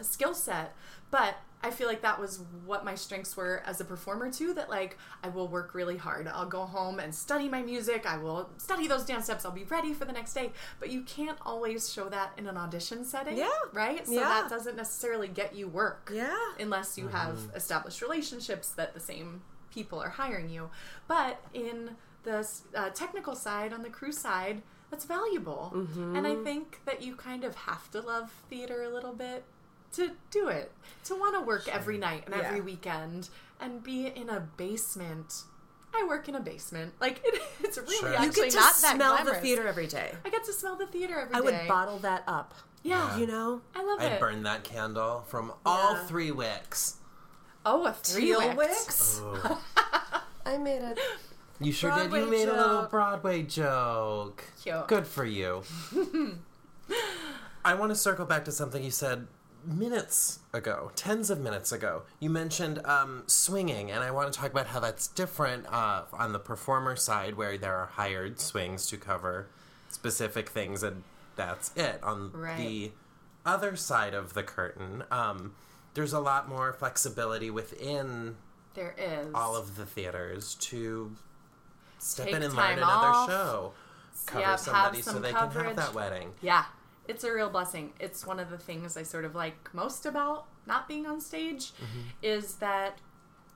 [0.00, 0.74] skill set,
[1.10, 4.52] but I feel like that was what my strengths were as a performer too.
[4.52, 6.26] That like I will work really hard.
[6.26, 8.04] I'll go home and study my music.
[8.04, 9.44] I will study those dance steps.
[9.44, 10.50] I'll be ready for the next day.
[10.80, 13.48] But you can't always show that in an audition setting, Yeah.
[13.72, 14.04] right?
[14.04, 14.22] So Yeah.
[14.22, 16.36] that doesn't necessarily get you work, Yeah.
[16.58, 17.56] unless you have mm-hmm.
[17.56, 19.42] established relationships that the same
[19.72, 20.70] people are hiring you.
[21.08, 25.72] But in the uh, technical side, on the crew side, that's valuable.
[25.96, 29.44] And I think that you kind of have to love theater a little bit
[29.92, 30.72] to do it,
[31.04, 33.28] to want to work every night and every weekend
[33.60, 35.44] and be in a basement.
[35.94, 36.94] I work in a basement.
[37.00, 38.10] Like it, it's really Sure.
[38.10, 40.12] You actually you get to not that smell the theater every day.
[40.24, 41.38] I get to smell the theater every day.
[41.38, 42.54] I would bottle that up.
[42.82, 43.60] Yeah, You know?
[43.76, 44.12] I love it.
[44.12, 46.96] I'd burn that candle from all three wicks.
[47.64, 48.56] Oh, a three Teal wicked.
[48.56, 49.20] wicks.
[50.46, 50.98] I made it.
[51.60, 52.12] You sure did.
[52.12, 52.90] You made a little joke.
[52.90, 54.42] Broadway joke.
[54.62, 54.88] Cute.
[54.88, 55.62] Good for you.
[57.64, 59.28] I want to circle back to something you said
[59.64, 62.02] minutes ago, tens of minutes ago.
[62.18, 66.32] You mentioned um, swinging, and I want to talk about how that's different uh, on
[66.32, 69.46] the performer side, where there are hired swings to cover
[69.88, 71.04] specific things, and
[71.36, 72.02] that's it.
[72.02, 72.56] On Right.
[72.58, 72.92] the
[73.46, 75.54] other side of the curtain, um,
[75.94, 78.36] there's a lot more flexibility within
[78.74, 81.12] There is all of the theaters to
[81.98, 83.28] step Take in and learn another off.
[83.28, 83.72] show.
[84.26, 85.66] Cover Yep, have somebody so some they can coverage.
[85.66, 86.32] have that wedding.
[86.40, 86.64] Yeah,
[87.08, 87.92] it's a real blessing.
[87.98, 91.72] It's one of the things I sort of like most about not being on stage
[92.22, 92.98] is that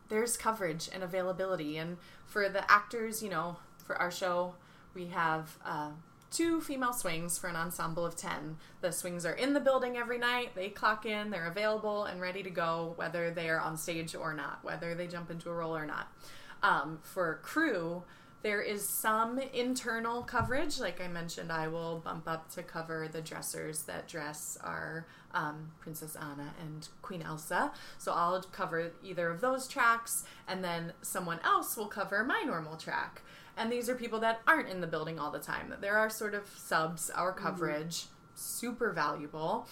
[0.09, 1.76] there's coverage and availability.
[1.78, 4.55] And for the actors, you know, for our show,
[4.95, 5.91] we have uh,
[6.31, 8.57] two female swings for an ensemble of 10.
[8.81, 10.55] The swings are in the building every night.
[10.55, 14.35] They clock in, they're available and ready to go, whether they are on stage or
[14.35, 16.09] not, whether they jump into a role or not.
[16.62, 18.03] Um, for crew,
[18.43, 20.79] there is some internal coverage.
[20.79, 25.72] Like I mentioned, I will bump up to cover the dressers that dress our um,
[25.81, 27.72] Princess Anna and Queen Elsa.
[27.99, 32.77] So I'll cover either of those tracks, and then someone else will cover my normal
[32.77, 33.22] track.
[33.57, 35.75] And these are people that aren't in the building all the time.
[35.81, 39.67] There are sort of subs, our coverage, super valuable.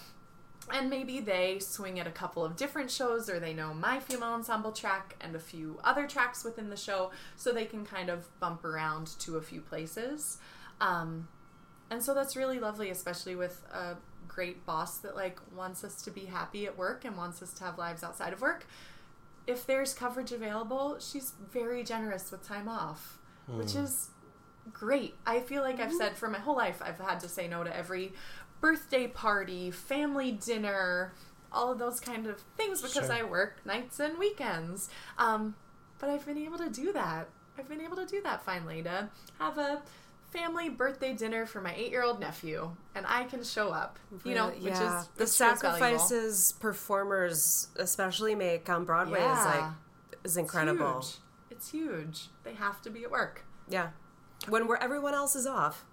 [0.72, 4.30] And maybe they swing at a couple of different shows, or they know my female
[4.30, 8.26] ensemble track and a few other tracks within the show, so they can kind of
[8.40, 10.38] bump around to a few places.
[10.80, 11.28] Um,
[11.90, 16.10] and so that's really lovely, especially with a great boss that like wants us to
[16.10, 18.66] be happy at work and wants us to have lives outside of work.
[19.46, 24.08] If there's coverage available, she's very generous with time off, which is
[24.72, 25.14] great.
[25.26, 27.76] I feel like I've said for my whole life, I've had to say no to
[27.76, 28.12] every
[28.60, 31.12] birthday party, family dinner,
[31.52, 33.12] all of those kind of things because Sure.
[33.12, 34.88] I work nights and weekends.
[35.18, 35.54] Um,
[35.98, 37.28] but I've been able to do that.
[37.58, 39.82] I've been able to do that finally to have a
[40.30, 43.98] family birthday dinner for my eight-year-old nephew, and I can show up.
[44.24, 45.00] You know, which yeah.
[45.00, 49.64] is the which sacrifices performers especially make on Broadway is like
[50.24, 51.00] is incredible.
[51.02, 51.16] Huge.
[51.54, 52.28] It's huge.
[52.42, 53.44] They have to be at work.
[53.68, 53.90] Yeah.
[54.48, 55.84] When we're everyone else is off.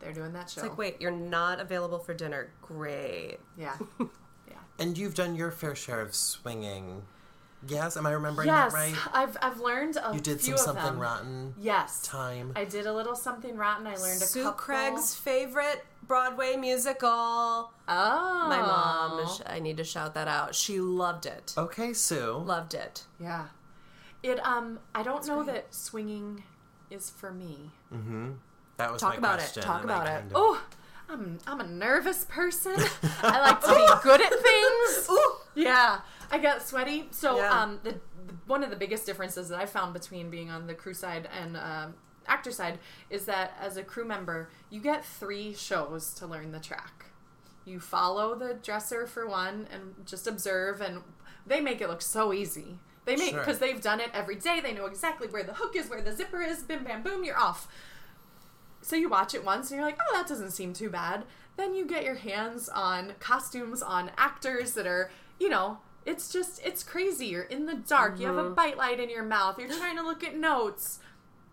[0.00, 0.60] They're doing that show.
[0.60, 2.52] It's like, wait, you're not available for dinner.
[2.62, 3.38] Great.
[3.56, 3.76] Yeah.
[4.50, 4.56] Yeah.
[4.80, 7.02] And you've done your fair share of swinging.
[7.68, 8.94] Yes, am I remembering yes, that right?
[9.12, 10.98] I've I've learned a You did few some something them.
[10.98, 11.54] rotten.
[11.60, 12.02] Yes.
[12.02, 12.52] time.
[12.56, 13.86] I did a little something rotten.
[13.86, 14.58] I learned a Sue couple.
[14.58, 17.08] Craig's favorite Broadway musical.
[17.08, 17.70] Oh.
[17.86, 20.54] My mom, I need to shout that out.
[20.54, 21.54] She loved it.
[21.56, 22.42] Okay, Sue.
[22.44, 23.04] Loved it.
[23.20, 23.46] Yeah.
[24.22, 26.42] It um I don't know that swinging
[26.90, 27.70] is for me.
[27.92, 28.32] Mm-hmm.
[28.76, 29.52] That was Talk my about it.
[29.60, 30.24] Talk about it.
[30.26, 30.62] of- Oh,
[31.08, 32.76] I'm I'm a nervous person.
[33.22, 35.08] I like to be good at things.
[35.10, 35.32] Ooh.
[35.54, 36.00] Yeah,
[36.30, 37.08] I get sweaty.
[37.10, 37.50] So Yeah.
[37.62, 40.74] um, the, the one of the biggest differences that I found between being on the
[40.74, 41.94] crew side and um
[42.26, 46.60] actor side is that as a crew member, you get three shows to learn the
[46.60, 47.06] track.
[47.64, 51.02] You follow the dresser for one and just observe, and
[51.46, 52.78] they make it look so easy.
[53.10, 53.40] They make Sure.
[53.40, 54.60] because they've done it every day.
[54.60, 56.62] They know exactly where the hook is, where the zipper is.
[56.62, 57.68] Bim bam boom, you're off.
[58.82, 61.24] So you watch it once and you're like, oh, that doesn't seem too bad.
[61.56, 66.64] Then you get your hands on costumes, on actors that are, you know, it's just,
[66.64, 67.26] it's crazy.
[67.26, 68.18] You're in the dark.
[68.18, 68.54] You have a mm-hmm.
[68.54, 69.58] bite light in your mouth.
[69.58, 71.00] You're trying to look at notes.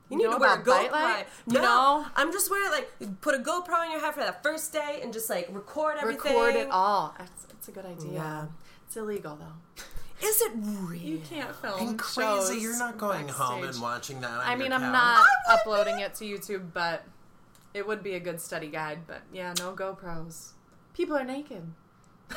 [0.09, 0.91] You need know to wear a bite GoPro.
[0.91, 1.25] light?
[1.47, 2.05] No, You know?
[2.15, 5.11] I'm just wearing like put a GoPro on your head for that first day and
[5.11, 6.31] just like record everything.
[6.31, 7.13] Record it all.
[7.19, 8.11] It's, it's a good idea.
[8.13, 8.45] Yeah.
[8.85, 9.83] It's illegal though.
[10.23, 10.97] Is it really?
[10.99, 11.79] You can't film.
[11.89, 14.31] And crazy, shows you're not going home and watching that.
[14.31, 14.93] On I mean, your I'm couch.
[14.93, 15.25] not
[15.59, 17.03] uploading it to YouTube, but
[17.73, 18.99] it would be a good study guide.
[19.05, 20.51] But yeah, no GoPros.
[20.93, 21.63] People are naked.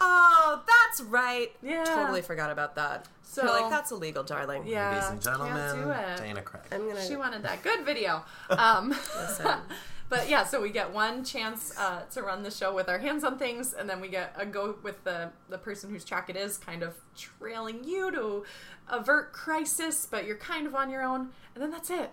[0.00, 1.52] Oh, that's right.
[1.62, 1.84] Yeah.
[1.84, 3.06] Totally forgot about that.
[3.22, 4.66] So So- like that's illegal, darling.
[4.66, 6.16] Yeah, Ladies and can't gentlemen, do it.
[6.16, 6.62] Dana Craig.
[6.72, 8.24] I'm gonna She wanted that good video.
[8.48, 9.46] Um, listen.
[10.08, 13.24] but yeah, so we get one chance uh, to run the show with our hands
[13.24, 16.36] on things, and then we get a go with the the person whose track it
[16.36, 18.44] is, kind of trailing you to
[18.88, 22.10] avert crisis, but you're kind of on your own, and then that's it.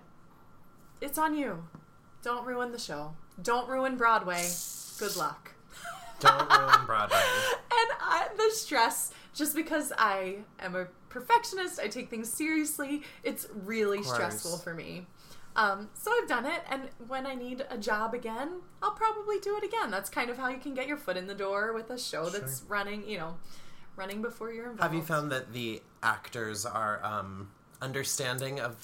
[1.00, 1.64] It's on you.
[2.22, 3.14] Don't ruin the show.
[3.42, 4.44] Don't ruin Broadway.
[4.98, 5.54] Good luck.
[6.20, 7.18] Don't ruin Broadway.
[7.18, 13.04] And I, the stress, just because I am a perfectionist, I take things seriously.
[13.24, 15.06] It's really stressful for me.
[15.56, 18.50] Um, so I've done it, and when I need a job again,
[18.82, 19.90] I'll probably do it again.
[19.90, 22.30] That's kind of how you can get your foot in the door with a show
[22.30, 23.36] that's running, you know,
[23.96, 24.84] running before you're involved.
[24.84, 27.52] Have you found that the actors are um,
[27.82, 28.76] understanding of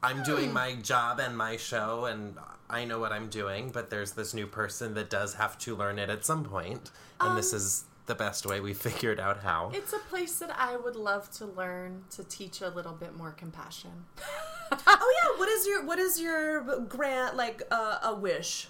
[0.00, 0.22] I'm Hmm.
[0.22, 2.36] doing my job and my show and
[2.70, 5.98] I know what I'm doing, but there's this new person that does have to learn
[5.98, 9.70] it at some point, and this is the best way we figured out how.
[9.72, 13.30] It's a place that I would love to learn to teach a little bit more
[13.30, 13.92] compassion.
[14.72, 15.38] oh yeah.
[15.38, 18.68] What is your what is your grant like uh, a wish?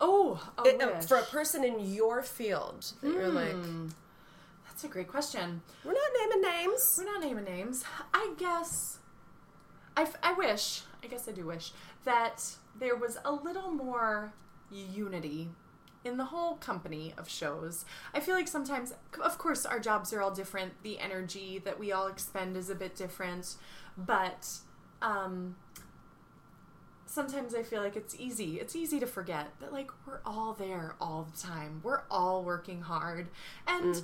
[0.00, 1.04] Oh, a It- uh, wish.
[1.06, 3.56] for a person in your field that you're like
[4.66, 5.60] that's a great question.
[5.84, 6.94] we're not naming names.
[6.98, 7.84] We're not naming names.
[8.14, 8.98] I guess.
[9.96, 11.72] I, f- I wish, I guess I do wish,
[12.04, 12.44] that
[12.78, 14.32] there was a little more
[14.70, 15.48] unity
[16.08, 17.84] in the whole company of shows.
[18.12, 20.82] I feel like sometimes, of course, our jobs are all different.
[20.82, 23.54] The energy that we all expend is a bit different.
[23.96, 24.48] But
[25.02, 25.56] um,
[27.06, 28.58] sometimes I feel like it's easy.
[28.58, 31.80] It's easy to forget that, like, we're all there all the time.
[31.84, 33.28] We're all working hard.
[33.66, 34.02] And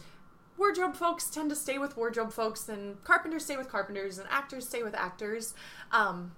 [0.57, 4.69] wardrobe folks tend to stay with wardrobe folks, and carpenters stay with carpenters, and actors
[4.69, 5.55] stay with actors.
[5.91, 6.33] Um,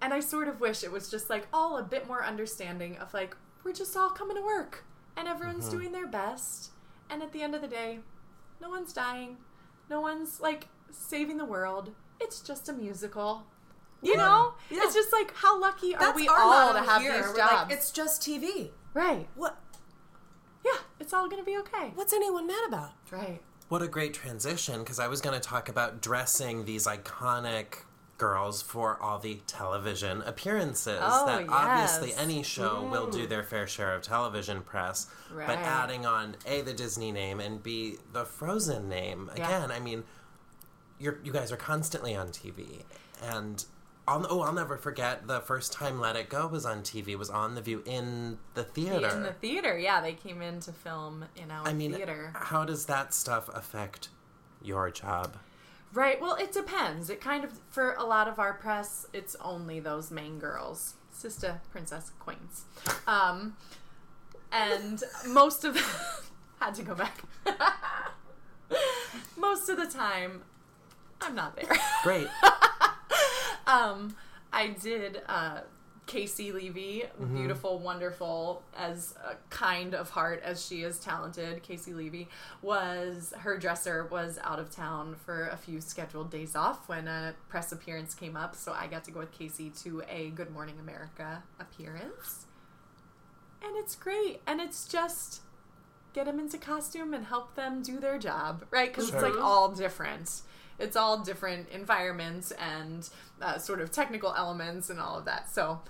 [0.00, 3.14] and I sort of wish it was just like all a bit more understanding of
[3.14, 3.36] like,
[3.66, 4.84] we're just all coming to work,
[5.16, 5.78] and everyone's uh-huh.
[5.78, 6.70] doing their best.
[7.10, 7.98] And at the end of the day,
[8.60, 9.38] no one's dying.
[9.90, 11.90] No one's like saving the world.
[12.20, 13.42] It's just a musical.
[14.02, 14.54] You know?
[14.70, 14.80] Yeah.
[14.82, 17.14] It's just like how lucky are That's we our all to have here.
[17.14, 17.52] these We're jobs?
[17.52, 18.70] like, it's just TV.
[18.94, 19.28] right.
[19.34, 19.58] What
[20.64, 21.90] Yeah, it's all gonna be okay.
[21.96, 22.92] what's anyone mad about?
[23.10, 23.42] Right.
[23.68, 27.78] What a great transition, because I was going to talk about dressing these iconic
[28.18, 31.00] girls for all the television appearances.
[31.02, 33.28] Oh, that obviously any show will do mm.
[33.28, 37.96] their fair share of television press, but adding on A, the Disney name, and B,
[38.12, 39.30] the Frozen name.
[39.36, 39.46] Yeah.
[39.46, 40.04] Again, I mean,
[40.98, 42.82] you're, you guys are constantly on TV.
[43.22, 43.64] And
[44.08, 47.30] I'll, oh, I'll never forget the first time Let It Go was on TV, was
[47.30, 49.08] on The View in the theater.
[49.08, 52.32] In the theater, yeah, they came in to film in our I mean, theater.
[52.34, 54.08] how does that stuff affect
[54.62, 55.36] your job?
[55.92, 56.20] Right.
[56.20, 57.10] Well, it depends.
[57.10, 61.60] It kind of for a lot of our press, it's only those main girls, sister,
[61.70, 62.64] princess, queens,
[63.06, 63.56] um,
[64.52, 65.76] and most of
[66.60, 67.22] had to go back.
[69.36, 70.42] most of the time,
[71.20, 71.76] I'm not there.
[72.02, 72.28] Great.
[73.66, 74.16] um,
[74.52, 75.22] I did.
[75.28, 75.60] Uh,
[76.06, 77.02] Caissie Levy,
[77.34, 79.14] beautiful, wonderful, as
[79.50, 81.64] kind of heart as she is talented.
[81.64, 82.28] Caissie Levy
[82.62, 87.34] was her dresser was out of town for a few scheduled days off when a
[87.48, 90.76] press appearance came up, so I got to go with Caissie to a Good Morning
[90.80, 92.46] America appearance,
[93.60, 94.40] and it's great.
[94.46, 95.42] And it's just
[96.12, 98.88] get them into costume and help them do their job, right?
[98.90, 100.42] Because it's like all different.
[100.78, 103.08] It's all different environments and
[103.40, 105.50] uh, sort of technical elements and all of that.
[105.50, 105.80] So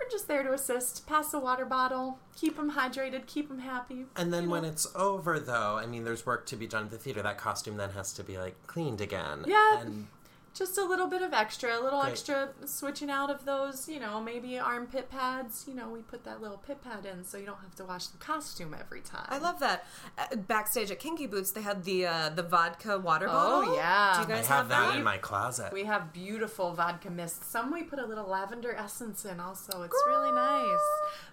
[0.00, 4.06] we're just there to assist, pass a water bottle, keep them hydrated, keep them happy.
[4.16, 6.98] And then when it's over, though, I mean, there's work to be done at the
[6.98, 7.22] theater.
[7.22, 9.44] That costume then has to be like cleaned again.
[9.46, 9.80] Yeah.
[9.80, 10.06] And
[10.52, 12.12] just a little bit of extra, a little Great.
[12.12, 15.64] extra switching out of those, you know, maybe armpit pads.
[15.68, 18.08] You know, we put that little pit pad in so you don't have to wash
[18.08, 19.26] the costume every time.
[19.28, 19.86] I love that.
[20.18, 23.70] Uh, backstage at Kinky Boots, they had the uh, the vodka water bottle.
[23.70, 24.14] Oh, yeah.
[24.14, 24.96] Do you I guys have that that?
[24.96, 25.72] in my closet.
[25.72, 27.50] We have beautiful vodka mist.
[27.50, 29.82] Some we put a little lavender essence in also.
[29.82, 30.80] It's really nice.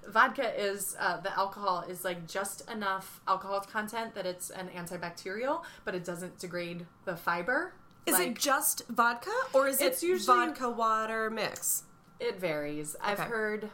[0.08, 5.64] Vodka is, uh, the alcohol is like just enough alcohol content that it's an antibacterial,
[5.84, 7.74] but it doesn't degrade the fiber.
[8.08, 11.84] Is Like, it just vodka or is It's it usually- vodka water mix?
[12.20, 12.96] It varies.
[13.02, 13.70] I've heard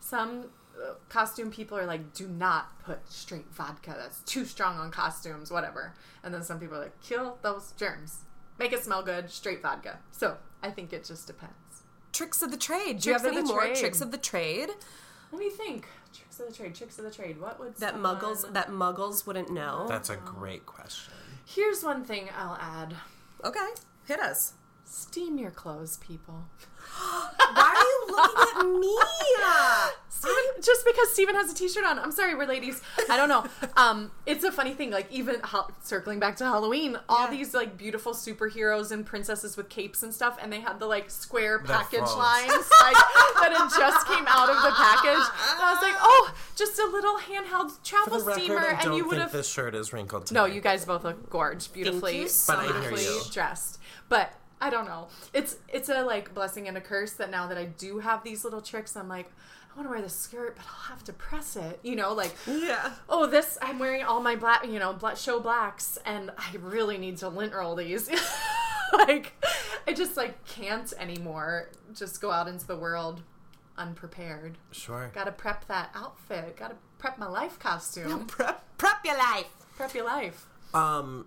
[0.00, 3.94] some uh, costume people are like, do not put straight vodka.
[3.96, 5.94] That's too strong on costumes, whatever.
[6.22, 8.18] And then some people are like, kill those germs.
[8.58, 10.00] Make it smell good, straight vodka.
[10.10, 11.54] So I think it just depends.
[12.12, 13.00] Tricks of the trade.
[13.00, 13.76] Do you Tricks have of any the more trade.
[13.76, 14.68] tricks of the trade
[15.32, 15.86] Let me think.
[16.12, 17.40] Tricks of the trade, tricks of the trade.
[17.40, 19.86] What would that someone- muggles that muggles wouldn't know?
[19.88, 21.12] That's a great question.
[21.46, 22.94] Here's one thing I'll add.
[23.44, 23.68] Okay,
[24.06, 24.54] hit us.
[24.84, 26.44] Steam your clothes, people.
[26.98, 28.98] Why are you looking at me?
[30.26, 31.98] Steven, just because Steven has a t-shirt on.
[31.98, 32.80] I'm sorry, we're ladies.
[33.10, 33.44] I don't know.
[33.76, 34.90] Um, it's a funny thing.
[34.90, 39.68] Like even ha- circling back to Halloween, all these like beautiful superheroes and princesses with
[39.68, 42.96] capes and stuff, and they had the like square package lines like
[43.40, 45.24] that had just came out of the package.
[45.52, 48.70] And I was like, oh, just a little handheld For travel the record, steamer, I
[48.72, 49.30] and don't you would have.
[49.32, 50.32] this shirt is wrinkled.
[50.32, 53.78] No, you guys both look gorge, beautifully, you so But I hear beautifully dressed.
[54.08, 55.08] But I don't know.
[55.34, 58.42] It's it's a like blessing and a curse that now that I do have these
[58.42, 59.30] little tricks, I'm like,
[59.76, 61.80] I want to wear this skirt, but I'll have to press it.
[61.82, 62.92] You know, like Yeah.
[63.10, 66.96] oh, this I'm wearing all my black, you know, black show blacks, and I really
[66.96, 68.08] need to lint roll these.
[68.94, 69.34] like,
[69.86, 71.68] I just like can't anymore.
[71.94, 73.22] Just go out into the world
[73.76, 74.56] unprepared.
[74.72, 75.10] Sure.
[75.14, 76.56] Got to prep that outfit.
[76.56, 78.24] Got to prep my life costume.
[78.26, 79.46] Prep, prep your life.
[79.76, 80.46] Prep your life.
[80.72, 81.26] Um,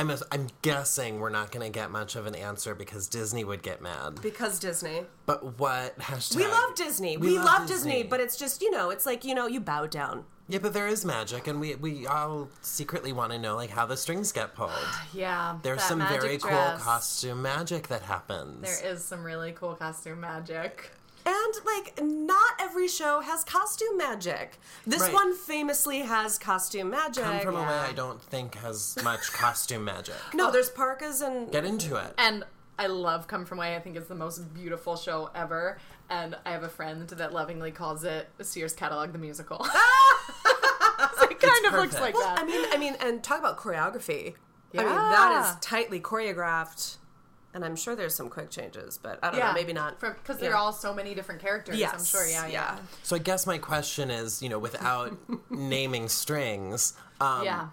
[0.00, 3.62] I'm I'm guessing we're not going to get much of an answer because Disney would
[3.62, 4.20] get mad.
[4.22, 5.02] Because Disney.
[5.26, 6.36] But what hashtag?
[6.36, 7.16] We love Disney.
[7.18, 8.02] We, love, Disney.
[8.02, 10.24] but it's just, you know, it's like, you know, you bow down.
[10.48, 13.84] yeah, but there is magic, and we we all secretly want to know like how
[13.84, 14.70] the strings get pulled.
[15.12, 18.62] Yeah, There's some very cool costume magic that happens.
[18.80, 20.92] There is some really cool costume magic.
[21.26, 24.58] And like, not every show has costume magic.
[24.86, 25.12] This Right.
[25.12, 27.24] one famously has costume magic.
[27.24, 30.14] Come From Away I don't think has much costume magic.
[30.34, 32.14] No, there's parkas and Get into it.
[32.18, 32.44] And
[32.78, 33.76] I love Come From Away.
[33.76, 35.78] I think it's the most beautiful show ever.
[36.08, 39.66] And I have a friend that lovingly calls it Sears Catalog the Musical.
[41.18, 42.00] So it kind of looks perfect.
[42.00, 42.38] like Well, that.
[42.40, 44.34] I mean, I mean, and talk about choreography.
[44.74, 44.92] I mean, Yeah.
[45.10, 46.96] that is tightly choreographed,
[47.54, 49.98] and I'm sure there's some quick changes, but I don't know, maybe not.
[50.00, 51.76] Because they're all so many different characters.
[51.78, 51.92] Yes.
[51.92, 52.26] I'm Yes, sure.
[52.26, 52.78] Yeah, yeah.
[53.02, 55.16] So I guess my question is, you know, without
[55.50, 57.68] naming strings, um, Yeah.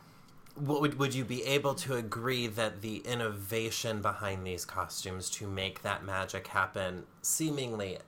[0.55, 5.47] what would would you be able to agree that the innovation behind these costumes to
[5.47, 7.99] make that magic happen seemingly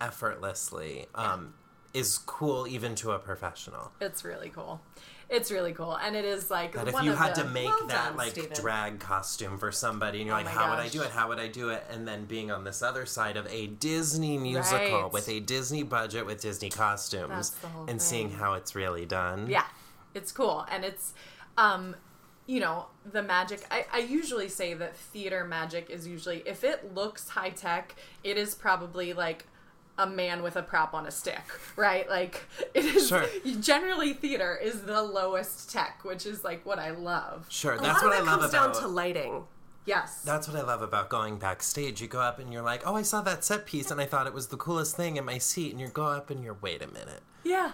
[0.00, 1.52] effortlessly um,
[1.92, 3.92] is cool even to a professional?
[4.00, 4.80] It's really cool.
[5.30, 5.94] It's really cool.
[5.96, 6.72] And it is like.
[6.72, 8.52] That if you had the- to make Well that done, like Steven.
[8.52, 11.10] drag costume for somebody and you're Oh like, how would I do it?
[11.12, 11.84] How would I do it?
[11.90, 15.12] And then being on this other side of a Disney musical Right.
[15.12, 19.06] with a Disney budget with Disney costumes That's the whole and seeing how it's really
[19.06, 19.46] done.
[19.48, 19.66] Yeah,
[20.14, 21.14] it's cool, and it's,
[21.56, 21.94] um,
[22.46, 23.64] you know, the magic.
[23.70, 28.36] I, I usually say that theater magic is usually if it looks high tech, it
[28.36, 29.46] is probably like
[30.00, 31.42] a man with a prop on a stick,
[31.76, 32.08] right?
[32.08, 32.44] Like
[32.74, 33.08] it is.
[33.08, 33.26] Sure.
[33.60, 37.46] Generally, theater is the lowest tech, which is like what I love.
[37.48, 39.44] Sure, A that's lot what of I love comes about down to lighting.
[39.86, 40.22] Yes.
[40.22, 42.00] That's what I love about going backstage.
[42.00, 44.26] You go up and you're like, "Oh, I saw that set piece and I thought
[44.26, 46.82] it was the coolest thing in my seat." And you go up and you're, "Wait
[46.82, 47.22] a minute.
[47.44, 47.72] yeah.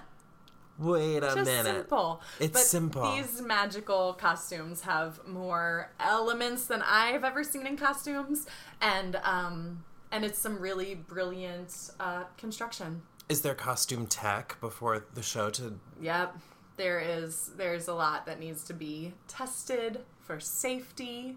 [0.78, 2.20] Wait a just minute." simple.
[2.38, 3.16] It's but simple.
[3.16, 8.46] These magical costumes have more elements than I've ever seen in costumes,
[8.80, 13.02] and um, and it's some really brilliant uh, construction.
[13.28, 16.36] Is there costume tech before the show to Yep,
[16.76, 17.50] there is.
[17.56, 21.36] There's a lot that needs to be tested for safety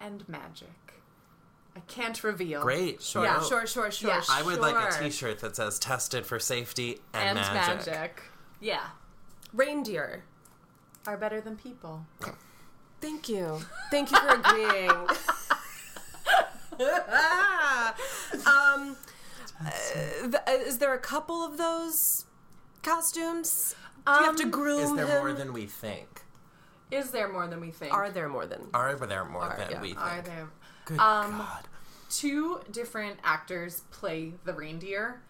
[0.00, 0.68] and magic.
[1.76, 2.62] I can't reveal.
[2.62, 3.00] Great.
[3.00, 3.24] Sure.
[3.24, 3.40] Yeah.
[3.42, 4.10] Sure, sure, sure.
[4.10, 4.22] Yeah.
[4.28, 5.02] I would like a sure.
[5.04, 7.86] t-shirt that says tested for safety and, And magic.
[7.86, 8.22] magic.
[8.60, 8.86] Yeah,
[9.54, 10.24] Reindeer.
[11.06, 12.04] are better than people.
[13.00, 13.60] Thank you.
[13.90, 14.90] Thank you for agreeing.
[18.46, 18.96] um,
[19.64, 22.24] uh, is there a couple of those
[22.82, 23.74] costumes?
[24.06, 25.18] Do you have to Um, groom Is there him?
[25.18, 26.22] more than we think?
[26.90, 27.92] Is there more than we think?
[27.92, 28.68] Are there more than?
[28.74, 29.80] Are there more than yeah.
[29.80, 30.00] we think?
[30.00, 30.48] Are there?
[30.86, 31.68] Good Um, God.
[32.08, 35.20] two different actors play the reindeer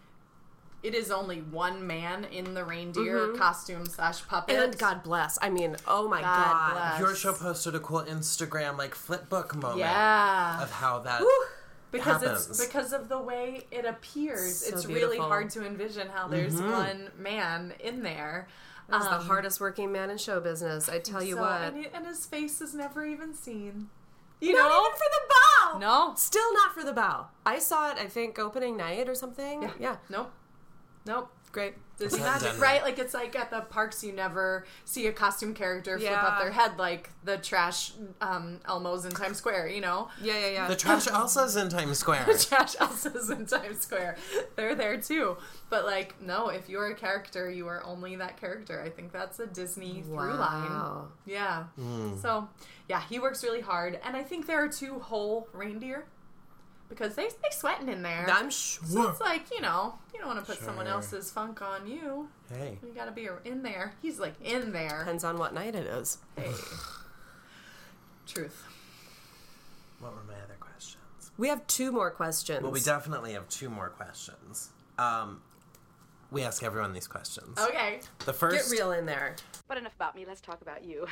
[0.83, 4.57] it is only one man in the reindeer costume slash puppet.
[4.57, 5.39] And God bless.
[5.43, 6.72] I mean, oh my God God.
[6.72, 7.01] bless.
[7.01, 10.62] Your show posted a cool Instagram like flip book moment Yeah.
[10.62, 11.22] of how that
[11.93, 12.49] because happens.
[12.49, 14.59] it's because of the way it appears.
[14.66, 16.70] So it's really hard to envision how there's Mm-hmm.
[16.70, 18.49] one man in there.
[18.93, 20.89] He's the Um, hardest working man in show business.
[20.89, 21.61] I tell you so- what.
[21.62, 23.89] and, he- and his face is never even seen.
[24.41, 25.35] You Not know, even for the
[25.74, 25.78] bow.
[25.78, 26.14] No.
[26.16, 27.26] Still not for the bow.
[27.45, 29.62] I saw it, I think, opening night or something.
[29.62, 29.70] Yeah.
[29.78, 29.97] Yeah.
[30.09, 30.33] Nope.
[31.07, 31.30] Nope.
[31.53, 31.74] Great.
[31.98, 32.80] Disney that magic, right?
[32.82, 36.53] Like it's like at the parks, you never see a costume character flip up their
[36.53, 39.68] head like the trash um, Elmos in Times Square.
[39.68, 40.68] You know, Yeah, yeah, yeah.
[40.68, 42.24] the trash Elsa's in Times Square.
[42.26, 44.16] The trash Elsa's in Times Square.
[44.55, 45.36] They're there too.
[45.70, 48.80] But like, no, if you're a character, you are only that character.
[48.80, 50.70] I think that's a Disney through line.
[50.70, 51.09] Wow.
[51.26, 51.64] Yeah.
[52.22, 52.48] So
[52.88, 56.05] yeah, he works really hard, and I think there are two whole reindeer
[56.91, 58.26] because they they sweating in there.
[58.28, 59.11] I'm so sure.
[59.11, 62.28] it's like you know you don't want to put someone else's funk on you.
[62.53, 63.95] hey, You gotta be in there.
[64.03, 64.99] He's like in there.
[64.99, 66.18] Depends on what night it is.
[66.36, 66.51] Hey.
[68.26, 68.62] Truth.
[70.01, 71.30] what were my other questions?
[71.38, 72.62] We have two more questions.
[72.62, 74.68] Well, we definitely have two more questions.
[74.99, 75.41] Um,
[76.30, 77.59] we ask everyone these questions.
[77.59, 78.01] Okay.
[78.26, 79.36] The first, Get real in there.
[79.66, 80.24] But enough about me.
[80.26, 81.07] Let's talk about you.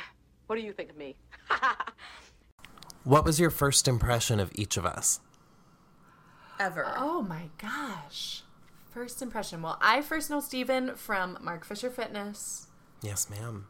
[0.47, 1.15] What do you think of me?
[3.03, 5.19] what was your first impression of each of us?
[6.59, 6.93] Ever.
[6.97, 8.43] Oh my gosh.
[8.91, 9.61] First impression.
[9.61, 12.67] Well, I first know Steven from Mark Fisher Fitness.
[13.01, 13.67] Yes, ma'am.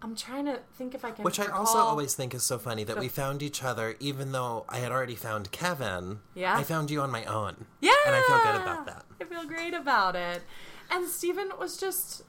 [0.00, 1.24] I'm trying to think if I can.
[1.24, 4.30] Which I recall- also always think is so funny that we found each other, even
[4.32, 6.20] though I had already found Kevin.
[6.34, 6.56] Yeah.
[6.56, 7.66] I found you on my own.
[7.80, 7.94] Yeah.
[8.06, 9.04] And I feel good about that.
[9.20, 10.42] I feel great about it.
[10.90, 12.22] And Steven was just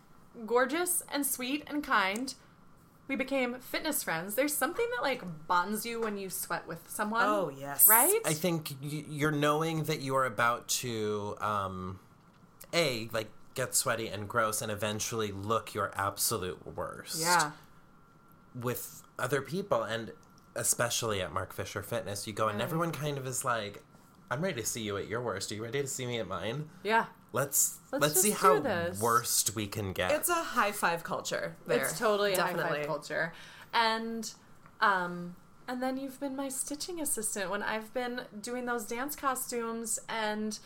[0.45, 2.33] gorgeous and sweet and kind.
[3.09, 4.35] We became fitness friends.
[4.35, 7.23] There's something that like bonds you when you sweat with someone.
[7.25, 7.87] Oh, yes.
[7.89, 8.19] Right?
[8.23, 11.99] I think you're knowing that you are about to, um,
[12.73, 17.19] A, like, get sweaty and gross and eventually look your absolute worst.
[17.19, 17.51] yeah.
[18.55, 20.11] with other people and
[20.55, 23.83] especially at Mark Fisher Fitness, you go and everyone kind of is like,
[24.31, 25.51] I'm ready to see you at your worst.
[25.51, 26.69] Are you ready to see me at mine?
[26.83, 27.05] Yeah.
[27.31, 28.99] Let's Let's let's, see how this.
[29.01, 30.11] worst we can get.
[30.11, 31.55] It's a high five culture.
[31.67, 31.81] There.
[31.83, 32.61] It's totally Definitely.
[32.63, 33.33] a high five culture.
[33.73, 34.31] And
[34.81, 35.35] um
[35.67, 40.57] and then you've been my stitching assistant when I've been doing those dance costumes and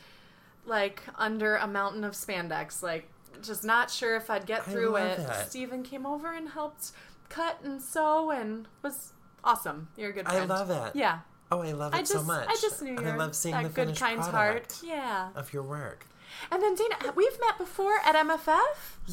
[0.66, 3.10] like under a mountain of spandex, like
[3.42, 5.28] just not sure if I'd get I through love it.
[5.28, 5.50] that.
[5.50, 6.92] Steven came over and helped
[7.28, 9.12] cut and sew and was
[9.44, 9.90] awesome.
[9.98, 10.50] You're a good friend.
[10.52, 10.98] I love it.
[10.98, 11.20] Yeah.
[11.52, 12.48] oh, I love it I just so much.
[12.48, 14.82] I just knew you I love seeing that the good finished kind product heart.
[14.84, 15.30] Yeah.
[15.36, 16.06] of your work.
[16.52, 18.62] And then Dana, we've met before at MFF?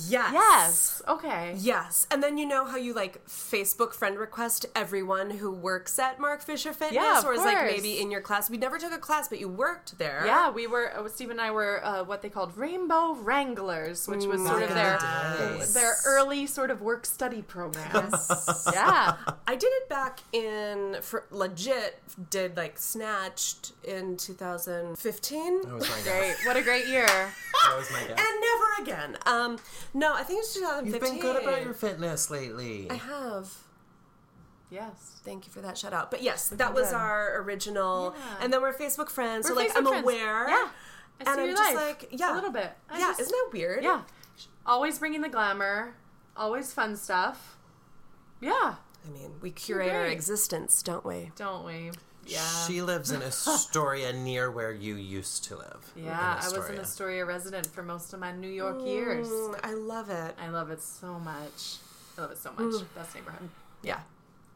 [0.08, 0.32] Yes.
[0.32, 1.02] Yes.
[1.08, 1.54] Okay.
[1.58, 2.06] Yes.
[2.10, 6.42] And then you know how you like Facebook friend request everyone who works at Mark
[6.42, 8.48] Fisher Fitness Yeah, of or is like maybe in your class.
[8.48, 10.22] We never took a class, but you worked there.
[10.24, 10.96] Yeah, we were.
[10.96, 14.74] Uh, Steve and I were uh, what they called Rainbow Wranglers, which was sort of
[14.74, 14.98] their
[15.60, 17.90] in their early sort of work study program.
[18.72, 19.16] yeah,
[19.46, 22.00] I did it back in for legit
[22.30, 26.04] did like snatched in 2015 That was my guess.
[26.04, 26.34] great.
[26.46, 27.06] What a great year.
[27.12, 28.18] That was my guess.
[28.18, 29.16] and never again.
[29.26, 29.58] Um
[29.94, 30.92] no, I think it's 2015.
[30.92, 32.88] You've been good about your fitness lately.
[32.90, 33.52] I have.
[34.70, 35.20] Yes.
[35.24, 36.10] Thank you for that shout out.
[36.10, 36.96] But yes, that was good.
[36.96, 38.14] our original.
[38.16, 38.36] Yeah.
[38.44, 39.44] And then we're Facebook friends.
[39.44, 40.04] We're so like Facebook I'm friends.
[40.04, 40.48] aware.
[40.48, 40.68] Yeah.
[40.68, 42.32] I and see I'm your just like, yeah.
[42.32, 42.72] a little bit.
[42.88, 43.82] I yeah, just- isn't that weird?
[43.84, 44.02] Yeah,
[44.64, 45.94] always bringing the glamour,
[46.34, 47.58] always fun stuff.
[48.40, 51.30] Yeah, I mean, we curate our existence, don't we?
[51.36, 51.90] don't we?
[52.26, 52.66] Yeah.
[52.66, 55.92] She lives in Astoria near where you used to live.
[55.96, 57.24] yeah, I was an Astoria.
[57.24, 59.28] Resident for most of my New York years.
[59.28, 60.34] Mm, I love it.
[60.40, 61.76] I love it so much.
[62.16, 62.82] I love it so much.
[62.94, 63.48] Best neighborhood.
[63.82, 64.00] Yeah,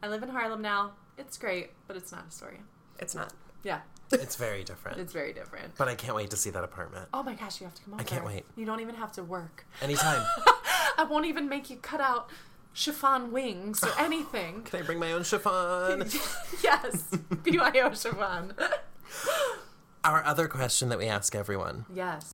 [0.03, 0.91] I live in Harlem now.
[1.17, 2.59] It's great, but it's not Astoria.
[2.99, 3.33] it's not.
[3.63, 3.79] Yeah,
[4.11, 4.99] It's very different.
[4.99, 5.75] it's very different.
[5.75, 7.07] but I can't wait to see that apartment.
[7.13, 8.01] Oh my gosh, you have to come over.
[8.01, 8.45] I can't wait.
[8.55, 9.65] You don't even have to work.
[9.81, 10.23] Anytime.
[10.97, 12.29] I won't even make you cut out
[12.75, 14.61] chiffon wings or anything.
[14.63, 16.07] Can I bring my own chiffon?
[16.63, 17.09] yes,
[17.43, 18.53] BYO chiffon.
[20.03, 22.31] Our other question that we ask everyone yes.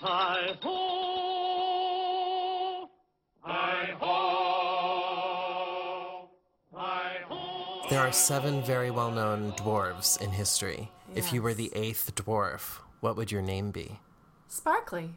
[0.00, 0.90] Hi ho,
[3.40, 4.10] hi ho,
[6.74, 7.86] hi ho.
[7.88, 10.90] There are seven very well known dwarves in history.
[11.14, 13.98] If you were the eighth dwarf, what would your name be?
[14.48, 15.14] Sparkly.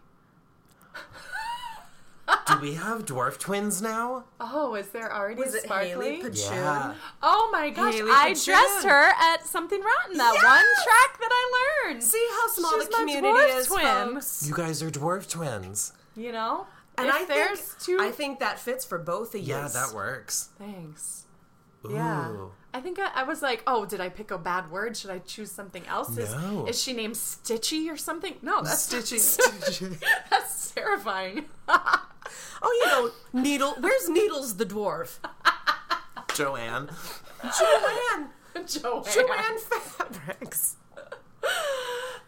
[2.60, 4.26] Do we have dwarf twins now?
[4.39, 5.89] Oh, is there already Was a it Sparkly?
[6.18, 6.51] Hayley Podschun?
[6.51, 6.93] Yeah.
[7.24, 8.45] Oh my gosh, Hayley I Podschun.
[8.45, 10.43] dressed her at Something Rotten, that Yes!
[10.43, 12.03] one track that I learned.
[12.03, 13.84] See how small She's the my community dwarf is, twin.
[14.14, 14.45] folks.
[14.47, 15.93] You guys are dwarf twins.
[16.16, 16.68] You know?
[16.97, 19.47] And if I there's think two I think that fits for both of you.
[19.53, 20.49] Yeah, that works.
[20.58, 21.26] Thanks.
[21.88, 22.47] Yeah.
[22.78, 22.80] Ooh.
[22.80, 24.95] I think I, I was like, oh, did I pick a bad word?
[24.95, 26.17] Should I choose something else?
[26.17, 26.65] Is, No.
[26.67, 28.36] is she named Stitchy or something?
[28.41, 29.99] No, that's Stitchy, Stitchy.
[30.30, 31.45] that's terrifying.
[32.61, 32.88] Oh, you
[33.34, 33.75] know, Needle.
[33.80, 35.19] Where's Needles the dwarf?
[36.34, 36.89] Joanne.
[37.41, 38.30] Joanne.
[38.67, 39.05] Joanne.
[39.05, 40.75] Joann Fabrics.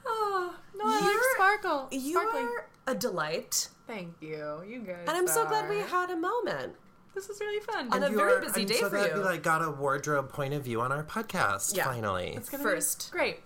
[0.06, 1.88] Oh, no, I You're- like Sparkle.
[1.92, 2.44] You Sparkling.
[2.46, 4.62] are a delight, Thank you.
[4.68, 5.00] You guys.
[5.08, 6.76] and I'm so glad we had a moment.
[7.16, 7.92] This is really fun.
[7.92, 9.14] On a You're- very busy day so for you.
[9.16, 11.86] we like got a wardrobe point of view on our podcast Yeah.
[11.86, 13.12] finally, It's gonna First.
[13.12, 13.40] be great.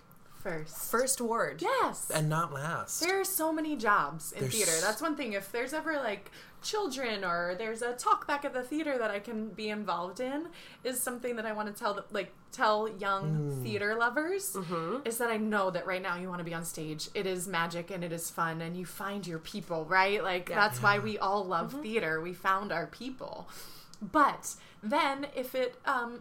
[0.43, 0.91] First.
[0.91, 1.61] First word.
[1.61, 2.11] Yes.
[2.13, 2.99] and not last.
[2.99, 4.73] There are so many jobs in There's- theater.
[4.81, 5.33] That's one thing.
[5.33, 6.31] If there's ever like
[6.61, 10.47] children or there's a talk back at the theater that I can be involved in,
[10.83, 13.63] is something that I want to tell the, like tell young hmm.
[13.63, 14.97] theater lovers mm-hmm.
[15.05, 17.07] is that I know that right now you want to be on stage.
[17.13, 20.21] It is magic and it is fun and you find your people, right?
[20.21, 21.83] Like that's why we all love mm-hmm.
[21.83, 22.21] theater.
[22.21, 23.47] We found our people.
[24.01, 26.19] But then if it um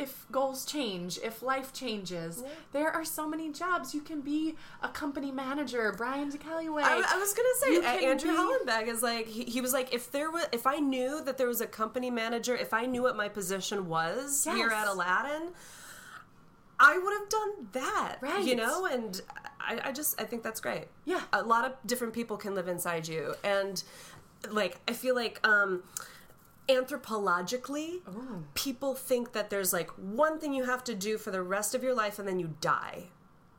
[0.00, 2.42] if goals change, if life changes,
[2.72, 3.94] there are so many jobs.
[3.94, 6.82] You can be a company manager, Brian DeCalloway.
[6.82, 10.10] I, I was gonna say Andrew be- Hollenbach is like he, he was like if
[10.10, 13.16] there was if I knew that there was a company manager if I knew what
[13.16, 15.50] my position was here at Aladdin
[16.78, 18.44] I would have done that Right.
[18.44, 19.20] you know and
[19.60, 21.20] I, I just I think that's great Yeah.
[21.32, 23.82] a lot of different people can live inside you and
[24.50, 25.82] like I feel like um
[26.68, 28.42] anthropologically oh.
[28.54, 31.82] people think that there's like one thing you have to do for the rest of
[31.82, 33.08] your life and then you die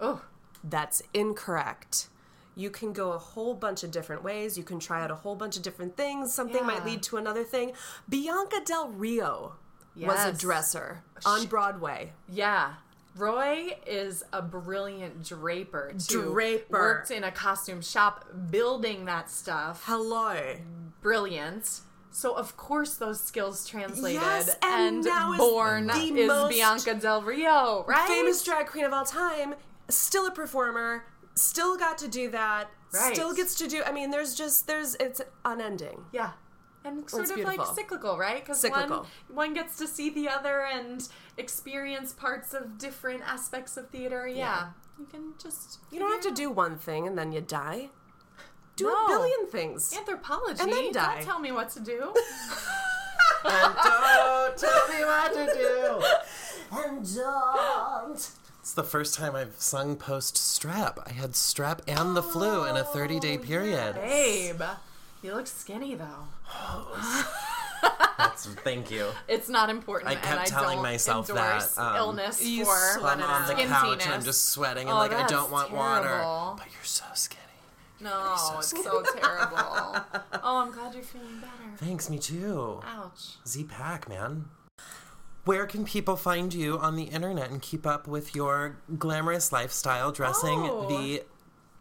[0.02, 0.24] Oh,
[0.64, 2.08] that's incorrect.
[2.56, 4.58] You can go a whole bunch of different ways.
[4.58, 6.34] You can try out a whole bunch of different things.
[6.34, 7.72] Something might lead to another thing.
[8.10, 9.54] Bianca Del Rio
[9.96, 12.14] was a dresser on Broadway.
[12.28, 12.74] yeah.
[13.18, 16.32] Roy is a brilliant draper too.
[16.32, 16.80] Draper.
[16.80, 19.84] Worked in a costume shop building that stuff.
[19.86, 20.56] Hello.
[21.02, 21.82] Brilliant.
[22.12, 27.22] So of course those skills translated Yes, and now is born the is Bianca Del
[27.22, 28.08] Rio, right?
[28.08, 29.56] Famous drag queen of all time,
[29.90, 31.06] still a performer,
[31.36, 33.14] still got to do that, Right.
[33.16, 33.82] still gets to do.
[33.86, 36.04] I mean, there's just, there's, it's unending.
[36.12, 36.32] Yeah.
[36.84, 38.44] And sort It's of like cyclical, right?
[38.44, 41.08] Because one, one gets to see the other and
[41.38, 44.28] experience parts of different aspects of theater.
[44.28, 44.70] Yeah.
[45.00, 45.80] You can just.
[45.92, 47.90] You don't have to do one thing and then you die.
[48.82, 49.06] Do No.
[49.06, 49.94] a billion things.
[49.98, 50.62] Anthropology.
[50.62, 51.16] And then die.
[51.18, 52.02] Don't tell me what to do.
[53.46, 56.78] and don't tell me what to do.
[56.78, 58.30] And don't.
[58.60, 60.98] It's the first time I've sung post strep.
[61.06, 63.96] I had strep and the flu in a 30 day period.
[63.96, 64.62] Babe,
[65.22, 66.28] you look skinny though.
[68.18, 69.08] That's, thank you.
[69.28, 70.12] It's not important.
[70.12, 73.24] I and kept I telling don't myself endorse that, um, illness You for sweat I'm
[73.24, 76.22] on the couch and I'm just sweating and Oh, like I don't want water.
[76.58, 77.42] But you're so skinny.
[78.02, 79.98] No, it's so terrible.
[80.44, 81.76] Oh, I'm glad you're feeling better.
[81.78, 82.80] Thanks, me too.
[82.84, 83.36] Ouch.
[83.48, 84.46] Z Pack, man.
[85.46, 90.12] Where can people find you on the internet and keep up with your glamorous lifestyle
[90.12, 90.88] dressing Oh.
[90.88, 91.24] the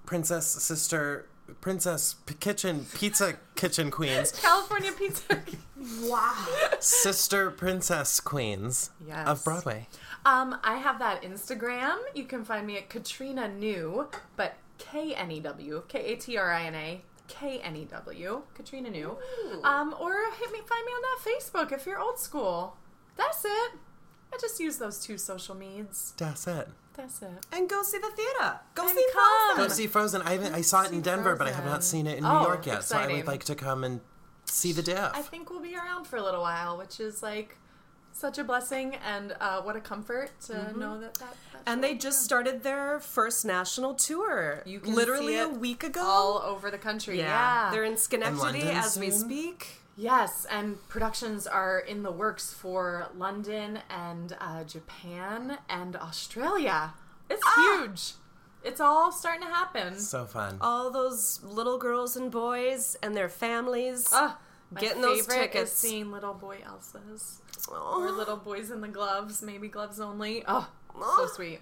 [0.05, 1.27] princess sister
[1.61, 5.41] princess p- kitchen pizza kitchen queens California pizza.
[6.03, 6.47] Wow
[6.81, 9.27] sister princess queens Yes.
[9.27, 9.89] of Broadway?
[10.27, 11.97] Um, I have that Instagram.
[12.15, 16.37] You can find me at Katrina New, but K N E W, K A T
[16.37, 19.17] R I N A, K N E W, Katrina New.
[19.63, 22.77] Um, or hit me, find me on that Facebook if you're old school.
[23.17, 23.71] That's it.
[24.33, 26.15] I just use those two social medias.
[26.17, 26.69] That's it.
[26.95, 27.29] That's it.
[27.53, 28.61] And go see the theater.
[28.75, 29.51] Go And see come.
[29.51, 29.77] Go Frozen.
[29.77, 30.23] see Frozen.
[30.23, 32.25] I haven't, I saw it in See Denver, but I have not seen it in
[32.25, 32.85] New Oh, York yet.
[32.85, 34.01] So I would like to come and
[34.45, 35.11] see the diff.
[35.15, 37.57] I think we'll be around for a little while, which is like
[38.13, 41.37] such a blessing and uh, what a comfort to know that that.
[41.53, 44.63] That's And they just started their first national tour.
[44.67, 46.03] You can literally see a week ago.
[46.03, 47.19] all over the country.
[47.19, 47.67] yeah.
[47.67, 49.81] Yeah, they're in Schenectady London as we speak.
[49.97, 56.95] Yes, and productions are in the works for London and uh, Japan and Australia.
[57.29, 58.13] It's huge.
[58.63, 59.99] It's all starting to happen.
[59.99, 60.57] so fun.
[60.61, 64.39] All those little girls and boys and their families Ah,
[64.71, 65.73] my getting those favorite tickets.
[65.73, 70.45] Is seeing little boy Elsas or little boys in the gloves, maybe gloves only.
[70.47, 70.69] Oh,
[71.17, 71.61] so sweet.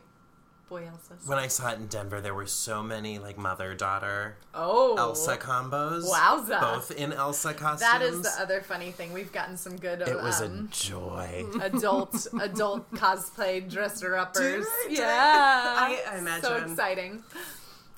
[0.69, 1.27] Boy Elsas.
[1.27, 5.39] When I saw it in Denver, there were so many like mother daughter Oh, Elsa
[5.39, 6.05] combos.
[6.07, 6.61] Wowza.
[6.61, 7.81] Both in Elsa costumes.
[7.81, 9.15] That is the other funny thing.
[9.15, 10.03] We've gotten some good.
[10.03, 11.47] It was a um, joy.
[11.63, 14.67] adult adult cosplay dresser uppers.
[14.91, 17.23] Yeah, I- I so exciting,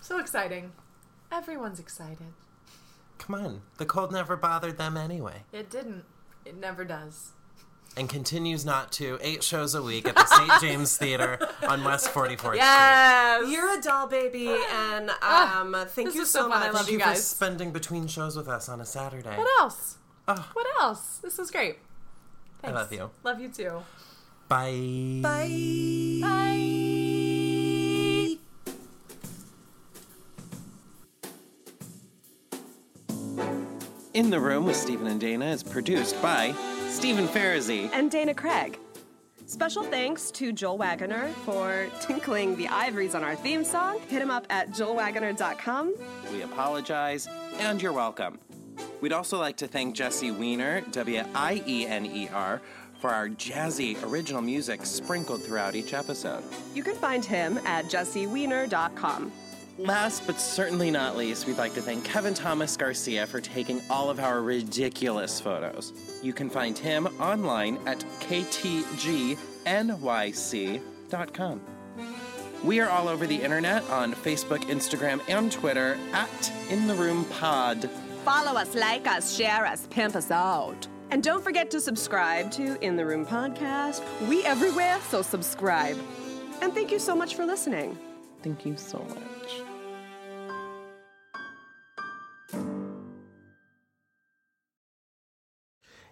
[0.00, 0.70] so exciting.
[1.32, 2.32] Everyone's excited.
[3.30, 3.62] Come on.
[3.78, 5.44] The cold never bothered them anyway.
[5.52, 6.04] It didn't.
[6.44, 7.30] It never does.
[7.96, 9.18] And continues not to.
[9.20, 10.50] Eight shows a week at the St.
[10.60, 13.48] James Theater on West 44th Yes.
[13.48, 16.62] You're a doll baby, and um, thank you so so much.
[16.62, 17.24] I love you you for guys.
[17.26, 19.36] spending between shows with us on a Saturday.
[19.36, 19.98] What else?
[20.26, 20.48] Oh.
[20.52, 21.18] What else?
[21.18, 21.78] This was great.
[22.64, 23.10] I love you.
[23.22, 23.82] Love you too.
[24.48, 25.20] Bye.
[25.22, 26.18] Bye.
[26.20, 26.96] Bye.
[34.20, 36.52] In the Room with Stephen and Dana is produced by
[36.90, 37.88] Stephen Farazi.
[37.94, 38.78] and Dana Craig.
[39.46, 43.98] Special thanks to Joel Wagoner for tinkling the ivories on our theme song.
[44.08, 45.94] Hit him up at joelwagoner.com.
[46.34, 47.28] We apologize,
[47.60, 48.38] and you're welcome.
[49.00, 52.60] We'd also like to thank Jesse Wiener, W I E N E R,
[53.00, 56.44] for our jazzy original music sprinkled throughout each episode.
[56.74, 59.32] You can find him at jessewiener.com.
[59.86, 64.10] Last but certainly not least, we'd like to thank Kevin Thomas Garcia for taking all
[64.10, 66.20] of our ridiculous photos.
[66.22, 69.40] You can find him online at ktgnyc.com.
[72.62, 77.24] We are all over the internet on Facebook, Instagram, and Twitter at In the Room
[77.24, 77.88] Pod.
[78.24, 80.86] Follow us, like us, share us, pimp us out.
[81.10, 84.02] And don't forget to subscribe to In the Room Podcast.
[84.28, 85.96] We everywhere, so subscribe.
[86.60, 87.98] And thank you so much for listening.
[88.42, 89.69] Thank you so much.